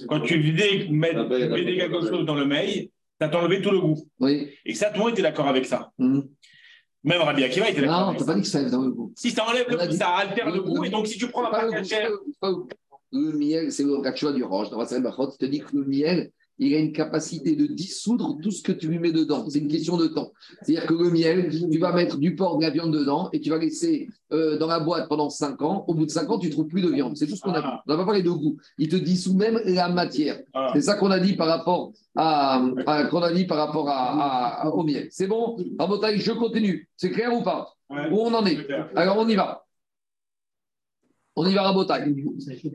[0.08, 2.88] quand tu vidais, mettre, quelque chose dans le mail,
[3.20, 4.06] ça t'enlevait tout le goût.
[4.20, 4.50] Oui.
[4.64, 5.90] Et que ça, tout le monde était d'accord avec ça.
[7.02, 8.12] Même Rabbi Akiva était d'accord.
[8.12, 9.12] Non, tu n'as pas dit que ça enlève dans le goût.
[9.16, 10.84] Si ça enlève le goût, ça altère le goût.
[10.84, 11.70] Et donc, si tu prends la pâte
[13.12, 14.70] Le miel, c'est le vois du roche.
[14.70, 16.30] Dans la salle il te dit que le miel,
[16.60, 19.48] il a une capacité de dissoudre tout ce que tu lui mets dedans.
[19.48, 20.30] C'est une question de temps.
[20.62, 23.48] C'est-à-dire que le miel, tu vas mettre du porc, de la viande dedans et tu
[23.48, 25.84] vas laisser euh, dans la boîte pendant 5 ans.
[25.88, 27.16] Au bout de 5 ans, tu ne trouves plus de viande.
[27.16, 27.66] C'est tout ce qu'on a dit.
[27.66, 27.82] Ah.
[27.86, 28.58] On n'a pas parlé de goût.
[28.76, 30.38] Il te dissout même la matière.
[30.52, 30.70] Ah.
[30.74, 32.62] C'est ça qu'on a dit par rapport à,
[33.10, 35.08] qu'on a dit par rapport à, au miel.
[35.10, 35.56] C'est bon?
[35.78, 36.88] Rabotaï, je continue.
[36.94, 37.74] C'est clair ou pas?
[37.90, 38.68] Où on en est?
[38.94, 39.64] Alors on y va.
[41.36, 41.72] On y va à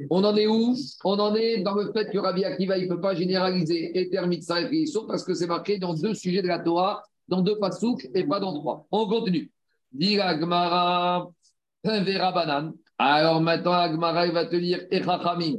[0.10, 0.76] On en est où?
[1.04, 4.26] On en est dans le fait que Rabbi Akiva, il ne peut pas généraliser Eter,
[4.28, 7.60] Mitzah et Frissour parce que c'est marqué dans deux sujets de la Torah, dans deux
[7.60, 8.88] pasouks et pas dans trois.
[8.92, 9.52] On continue.
[9.92, 11.30] Dit Agmara,
[11.84, 12.74] Vera Banan.
[12.98, 15.58] Alors maintenant, Agmara, il va te dire Echachamim.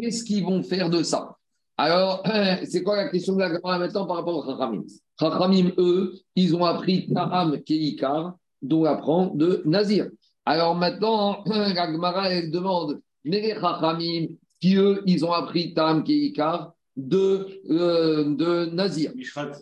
[0.00, 1.36] Qu'est-ce qu'ils vont faire de ça?
[1.76, 2.22] Alors,
[2.64, 4.84] c'est quoi la question de l'Agmara maintenant par rapport au Chachamim?
[5.18, 10.08] Chachamim, eux, ils ont appris Taham Keikar, dont apprend de Nazir.
[10.46, 14.28] Alors maintenant, Gagmara, elle demande, mais les Chachamim,
[14.60, 16.04] qui eux, ils ont appris Tam
[16.96, 19.12] de, euh, de Nazir.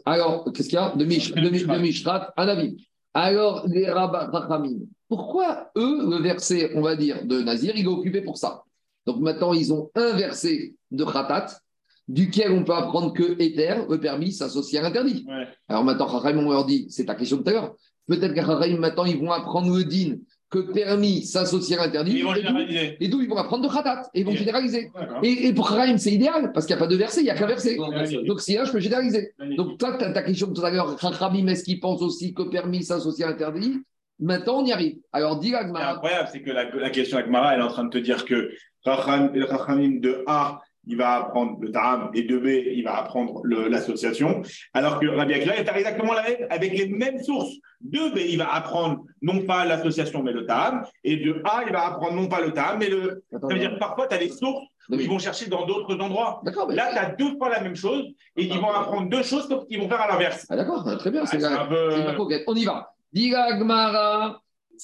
[0.05, 2.75] Alors, qu'est-ce qu'il y a De, Mish, de, de Mishrat à Navim.
[3.15, 8.21] Alors, les Chachamim, pourquoi eux, le verset, on va dire, de Nazir, il est occupé
[8.21, 8.63] pour ça?
[9.07, 11.47] Donc maintenant, ils ont un verset de Khatat,
[12.07, 15.27] duquel on peut apprendre que Ether, le permis, s'associe à l'interdit.
[15.67, 17.75] Alors maintenant, Chachamim, on leur dit, c'est ta question de tout à l'heure.
[18.07, 18.45] Peut-être qu'à
[18.77, 20.17] maintenant, ils vont apprendre le din
[20.55, 22.23] que permis s'associer à interdit.
[23.01, 24.93] Et d'où ils vont apprendre de khatat et ils vont généraliser.
[25.23, 27.35] Et, pour Khaim, c'est idéal parce qu'il n'y a pas de verset, il n'y a
[27.35, 27.77] qu'un verset.
[28.27, 29.33] Donc si là, je peux généraliser.
[29.57, 33.27] Donc toi, ta question tout à l'heure, Khabim, est-ce qu'il pense aussi que permis s'associe
[33.27, 33.81] à interdit
[34.21, 34.99] Maintenant, on y arrive.
[35.13, 35.95] Alors, dis Agmara.
[35.95, 38.53] incroyable, c'est que la, question Agmara, elle est en train de te dire que
[38.85, 44.43] Rachamim de A, il va apprendre le Ta'am et de B, il va apprendre l'association.
[44.73, 47.55] Alors que Rabbi Akiva est exactement la même, avec les mêmes sources.
[47.81, 50.85] De B, il va apprendre non pas l'association, mais le Ta'am.
[51.03, 53.23] Et de A, il va apprendre non pas le Ta'am, mais le.
[53.31, 56.43] Ça veut dire parfois, tu as des sources où ils vont chercher dans d'autres endroits.
[56.71, 58.05] Là, tu as deux fois la même chose
[58.37, 60.47] et ils vont apprendre deux choses qu'ils vont faire à l'inverse.
[60.51, 61.25] Ah, d'accord, très bien.
[61.27, 62.15] c'est un peu...
[62.47, 62.91] On y va.
[63.13, 64.43] Diga Gmara,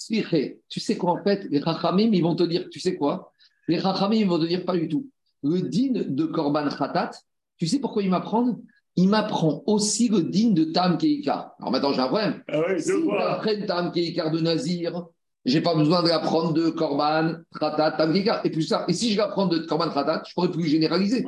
[0.09, 3.33] tu sais quoi en fait Les Rachamim, ils vont te dire, tu sais quoi?
[3.67, 5.07] Les Rachamim, ils vont te dire pas du tout
[5.43, 7.11] le din de Korban Khatat,
[7.59, 8.61] tu sais pourquoi il m'apprend?
[8.97, 11.55] Il m'apprend aussi le din de Tam Keikar.
[11.59, 12.43] Alors maintenant, j'ai un problème.
[12.49, 15.07] Ah oui, si Tam Keikar de Nazir,
[15.45, 18.45] j'ai pas besoin de l'apprendre de Korban Khatat, Tam Keikar.
[18.45, 21.25] Et puis ça, et si je l'apprends de Korban Khatat, je pourrais plus généraliser.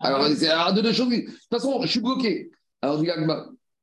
[0.00, 1.08] Alors, c'est deux, deux choses.
[1.08, 2.50] De toute façon, je suis bloqué.
[2.82, 3.02] Alors,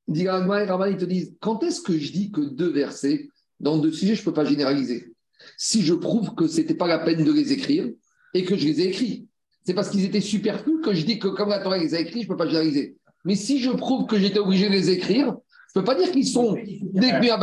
[0.07, 3.29] Digagma et Raman, ils te disent quand est-ce que je dis que deux versets,
[3.59, 5.13] dans deux sujets, je ne peux pas généraliser?
[5.57, 7.87] Si je prouve que ce n'était pas la peine de les écrire
[8.33, 9.27] et que je les ai écrits
[9.68, 12.22] c'est parce qu'ils étaient superflus que je dis que comme la Torah les a écrits,
[12.22, 12.95] je ne peux pas généraliser.
[13.26, 16.09] Mais si je prouve que j'étais obligé de les écrire, je ne peux pas dire
[16.09, 16.55] qu'ils sont
[16.93, 17.38] décrits à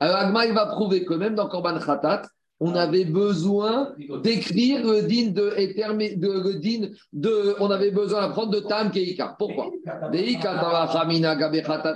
[0.00, 2.24] Alors Agma, il va prouver que même dans Korban Khatat,
[2.60, 5.48] on avait besoin d'écrire le din de,
[6.14, 9.34] de, le din de, on avait besoin d'apprendre de Tam Keika.
[9.38, 9.70] Pourquoi?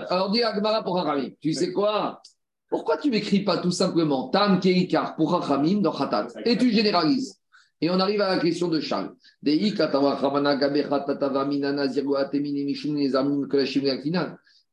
[0.08, 1.32] Alors dis Agmara pour Hachamim.
[1.42, 2.22] Tu sais quoi?
[2.70, 6.28] Pourquoi tu n'écris pas tout simplement Tam Keika pour Hachamim dans Khatat?
[6.46, 7.37] Et tu généralises
[7.80, 9.12] et on arrive à la question de Charles.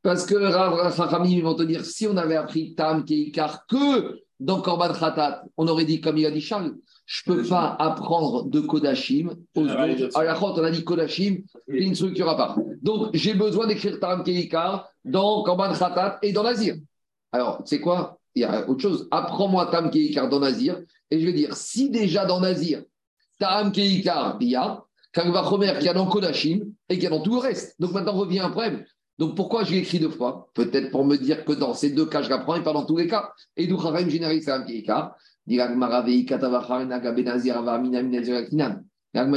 [0.01, 4.93] Parce que Rachamim vont te dire si on avait appris Tam Keikar que dans Korban
[4.93, 6.75] Khatat, on aurait dit comme il a dit Charles,
[7.05, 10.17] je ne peux pas apprendre de Kodashim aux ah, autres.
[10.17, 12.59] À la on a dit Kodashim, c'est une structure à part.
[12.81, 16.75] Donc j'ai besoin d'écrire Tam Keikar dans Korban Khatat et dans Nazir.
[17.31, 18.19] Alors, c'est quoi?
[18.33, 19.07] Il y a autre chose.
[19.11, 20.79] Apprends-moi Tam Keikar dans Nazir.
[21.11, 22.83] Et je vais dire, si déjà dans Nazir,
[23.39, 27.33] Ta'am Keikar, il y a Kagvachomer qui a dans Kodashim et qui a dans tout
[27.33, 27.75] le reste.
[27.79, 28.83] Donc maintenant revient un problème.
[29.17, 30.49] Donc pourquoi je écrit deux fois?
[30.53, 32.97] Peut-être pour me dire que dans ces deux cas, je l'apprends et pas dans tous
[32.97, 33.31] les cas.
[33.55, 35.15] Et d'où Kharem généralise Ta'am Keikar.
[35.47, 35.57] Il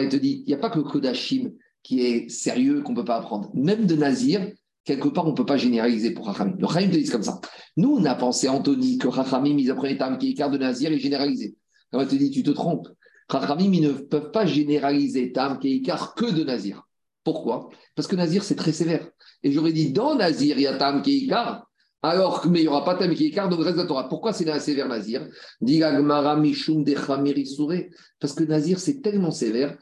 [0.09, 3.17] te dit, il n'y a pas que Kodashim qui est sérieux, qu'on ne peut pas
[3.17, 3.51] apprendre.
[3.55, 4.51] Même de Nazir,
[4.85, 6.57] quelque part, on ne peut pas généraliser pour Rachamim.
[6.59, 7.41] Le Rachamim te dit comme ça.
[7.77, 11.55] Nous, on a pensé, Anthony, que Rachamim, ils apprenaient Tam Keikar de Nazir et généralisé.
[11.93, 12.89] Il te dit, tu te trompes.
[13.31, 16.83] Chachamim, ils ne peuvent pas généraliser Tam Keikar que de Nazir.
[17.25, 17.69] Pourquoi?
[17.95, 19.07] Parce que Nazir, c'est très sévère.
[19.43, 21.69] Et j'aurais dit, dans Nazir, il y a Tam Keikar,
[22.01, 24.09] alors mais il n'y aura pas Tam Keikar dans le reste de la Torah.
[24.09, 25.29] Pourquoi c'est un sévère Nazir?
[28.21, 29.77] Parce que Nazir, c'est tellement sévère.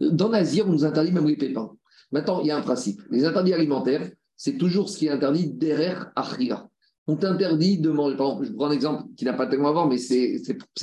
[0.00, 1.70] Dans Nazir, on nous interdit même les pépins.
[2.12, 3.00] Maintenant, il y a un principe.
[3.10, 6.68] Les interdits alimentaires, c'est toujours ce qui est interdit derrière Achria
[7.06, 8.16] on t'interdit de manger.
[8.16, 10.40] Par exemple, je prends un exemple qui n'a pas tellement à voir, mais c'est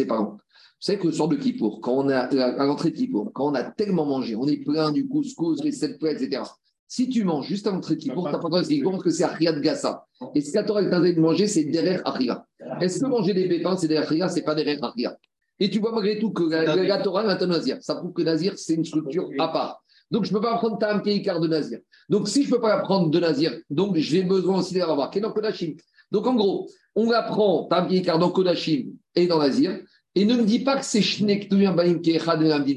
[0.07, 0.37] parents.
[0.83, 3.51] Vous savez que le soir de Kippour, quand on a à l'entrée de Kippour, quand
[3.51, 6.43] on a tellement mangé, on est plein du couscous, les sept plats, etc.
[6.87, 9.03] Si tu manges juste à l'entrée de Kippour, tu n'as pas le droit de parce
[9.03, 10.05] que c'est Achia de Gassa.
[10.35, 12.45] Et ce qu'Atora est interdit de manger, c'est derrière Achia.
[12.81, 15.17] Est-ce que manger des pépins, c'est derrière Achia, c'est pas derrière Achia
[15.59, 17.77] Et tu vois malgré tout que la, la Torah est un Nazir.
[17.81, 19.83] Ça prouve que Nazir, c'est une structure à part.
[20.11, 21.79] Donc, je ne peux pas apprendre Tam Keikar de Nazir.
[22.09, 25.31] Donc, si je ne peux pas apprendre de Nazir, donc j'ai besoin aussi d'avoir Kenan
[25.31, 25.75] Kodashim.
[26.11, 27.67] Donc en gros, on apprend
[28.03, 29.79] car dans Kodashim et dans Nazir,
[30.15, 31.99] et ne me dis pas que c'est Baim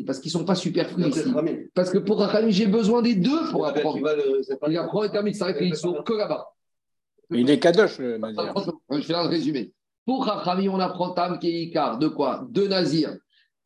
[0.07, 1.25] parce qu'ils ne sont pas superflus ici.
[1.75, 3.99] Parce que pour Rachamim, j'ai besoin des deux pour apprendre.
[4.69, 6.47] Il apprend et termine, ça qu'ils sont que là-bas.
[7.31, 8.55] Il est Kadosh, le Nazir.
[8.91, 9.73] Je fais un résumé.
[10.07, 12.47] Pour Rachamim, on apprend Tam Keikar de quoi?
[12.51, 13.15] De Nazir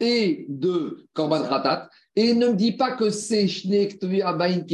[0.00, 1.88] et de Korban Khatat.
[2.16, 4.64] Et ne me dis pas que c'est Baim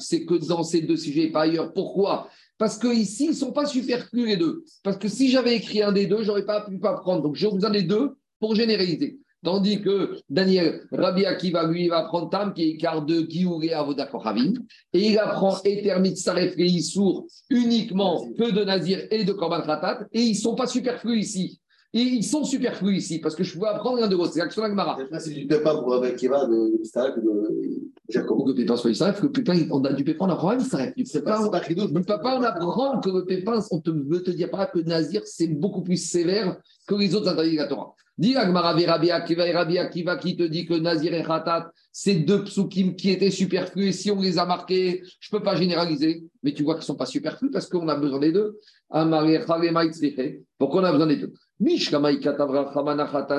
[0.00, 1.72] c'est que dans ces deux sujets et pas ailleurs.
[1.72, 2.28] Pourquoi?
[2.60, 4.64] Parce qu'ici, ils ne sont pas superflus les deux.
[4.82, 7.22] Parce que si j'avais écrit un des deux, je n'aurais pas pu pas prendre.
[7.22, 9.18] Donc j'ai besoin des deux pour généraliser.
[9.42, 13.72] Tandis que Daniel, Rabbi Akiva, lui, il va prendre Tam, qui est quart de Giouré
[13.72, 14.52] Avodakoravim,
[14.92, 20.06] et il apprend Etermit Saref et Issour uniquement que de Nazir et de Korban Khatat,
[20.12, 21.59] et ils ne sont pas superflus ici.
[21.92, 24.32] Et ils sont superflus ici, parce que je pouvais apprendre l'un de l'autre.
[24.32, 24.96] C'est l'action d'Agmara.
[25.18, 28.44] C'est du pépin pour avec Kiva de Starek de Jacob.
[28.44, 30.92] Que le pépin soit Israël, que le pépin, on a du pépin, on apprend Israël.
[30.96, 34.30] Du pépin, on ne peut pas en apprendre que le pépin, on te veut te
[34.30, 37.94] dire pas que Nazir, c'est beaucoup plus sévère que les autres interdits de la Torah.
[38.20, 42.44] Dis Agmara, Rabbi Akiva et Akiva qui te dit que Nazir et Khatat, c'est deux
[42.44, 46.24] psukim qui étaient superflus et si on les a marqués, je ne peux pas généraliser,
[46.42, 48.60] mais tu vois qu'ils ne sont pas superflus parce qu'on a besoin des deux.
[50.58, 51.32] Pourquoi on a besoin des deux?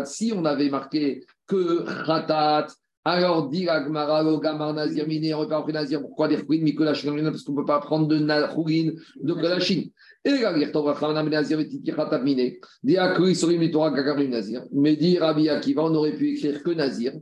[0.05, 2.65] Si on avait marqué que Khatat,
[3.03, 6.01] Alors, dit Agmara, Gamar Nazir, Miné, on pas Nazir.
[6.01, 8.19] Pourquoi dire Khourin, Mikolachin Parce qu'on ne peut pas prendre de
[8.53, 8.91] Khourin,
[9.21, 9.85] de Kolachin.
[10.23, 12.59] Et la Girtov, Rachamana, Nazir, et Tikiratab Miné.
[12.83, 14.65] Dit Akri, Sori, Mitora, Gagarim, Nazir.
[14.71, 17.13] Mais dit Rabbi Akiva, on aurait pu écrire que Nazir.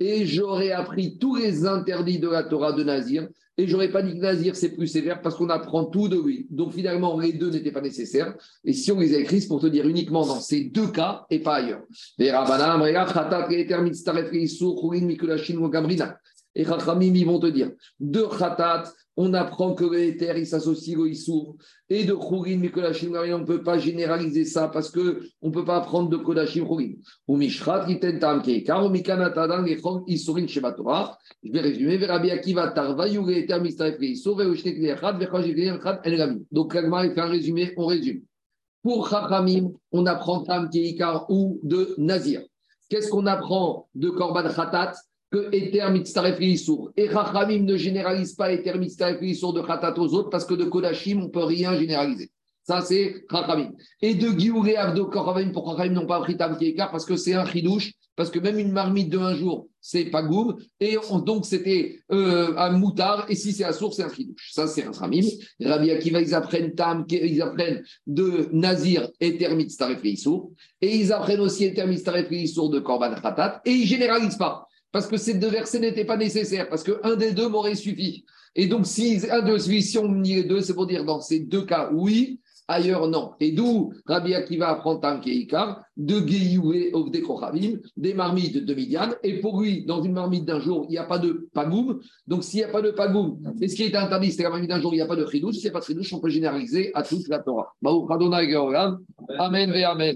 [0.00, 4.14] Et j'aurais appris tous les interdits de la Torah de Nazir et j'aurais pas dit
[4.14, 6.48] que Nazir, c'est plus sévère parce qu'on apprend tout de lui.
[6.50, 8.34] Donc finalement, les deux n'étaient pas nécessaires.
[8.64, 11.38] Et si on les a écrits, pour te dire uniquement dans ces deux cas et
[11.38, 11.82] pas ailleurs.
[16.54, 18.84] Et Rachamim, ils vont te dire, de Khatat,
[19.16, 21.56] on apprend que l'éther, il s'associe au Issour.
[21.88, 25.76] Et de Khourin, Mikolashim, on ne peut pas généraliser ça parce qu'on ne peut pas
[25.76, 26.94] apprendre de Kodashim Khourin.
[27.28, 31.16] Ou Mishrat, Kiten Tam Keikar, ou Mikanatadan, Echon, Isurin Shebatorah.
[31.42, 31.96] Je vais résumer.
[31.96, 36.46] Verabi Akiva Tarva, Yure, Eter, Mistref, Issour, Veoshnek, Echad, Vechaj, Echad, El Gami.
[36.50, 38.22] Donc, Kagma, il fait un résumé, on résume.
[38.82, 42.42] Pour Chachamim, on apprend Tam Keikar ou de Nazir.
[42.88, 44.94] Qu'est-ce qu'on apprend de Korban Khatat?
[45.34, 50.44] Que Eter Mitzaref Et Rachamim ne généralise pas Eter Mitzaref de Khatat aux autres parce
[50.44, 52.30] que de Kodashim, on ne peut rien généraliser.
[52.62, 53.72] Ça, c'est Rachamim.
[54.00, 57.44] Et de Giouré Avdo Korhavim, pour Rachamim n'ont pas pris Tam parce que c'est un
[57.46, 60.96] chidouche, parce que même une marmite de un jour, c'est pas goum, et
[61.26, 64.52] donc c'était euh, un moutard, et si c'est à source, c'est un chidouche.
[64.52, 65.26] Ça, c'est Rachamim.
[65.60, 71.64] Rabbi Akiva, ils apprennent Tam, ils apprennent de Nazir Eter Mitzaref et ils apprennent aussi
[71.64, 76.04] Eter Mitzaref de Korban Khatat, et ils généralisent pas parce que ces deux versets n'étaient
[76.04, 78.24] pas nécessaires, parce qu'un des deux m'aurait suffi.
[78.54, 81.40] Et donc, si un de si on nie les deux, c'est pour dire dans ces
[81.40, 82.38] deux cas, oui,
[82.68, 83.32] ailleurs, non.
[83.40, 89.10] Et d'où Rabbi Akiva apprend Tam Keikar, de Geyoué of des marmites de Midian.
[89.24, 91.98] Et pour lui, dans une marmite d'un jour, il n'y a pas de pagoum.
[92.28, 94.70] Donc, s'il n'y a pas de pagoum, et ce qui est interdit, c'est la marmite
[94.70, 95.56] d'un jour, il n'y a pas de chidouche.
[95.56, 97.74] S'il n'y a pas de chidouche, on peut généraliser à toute la Torah.
[99.40, 100.14] Amen, Amen.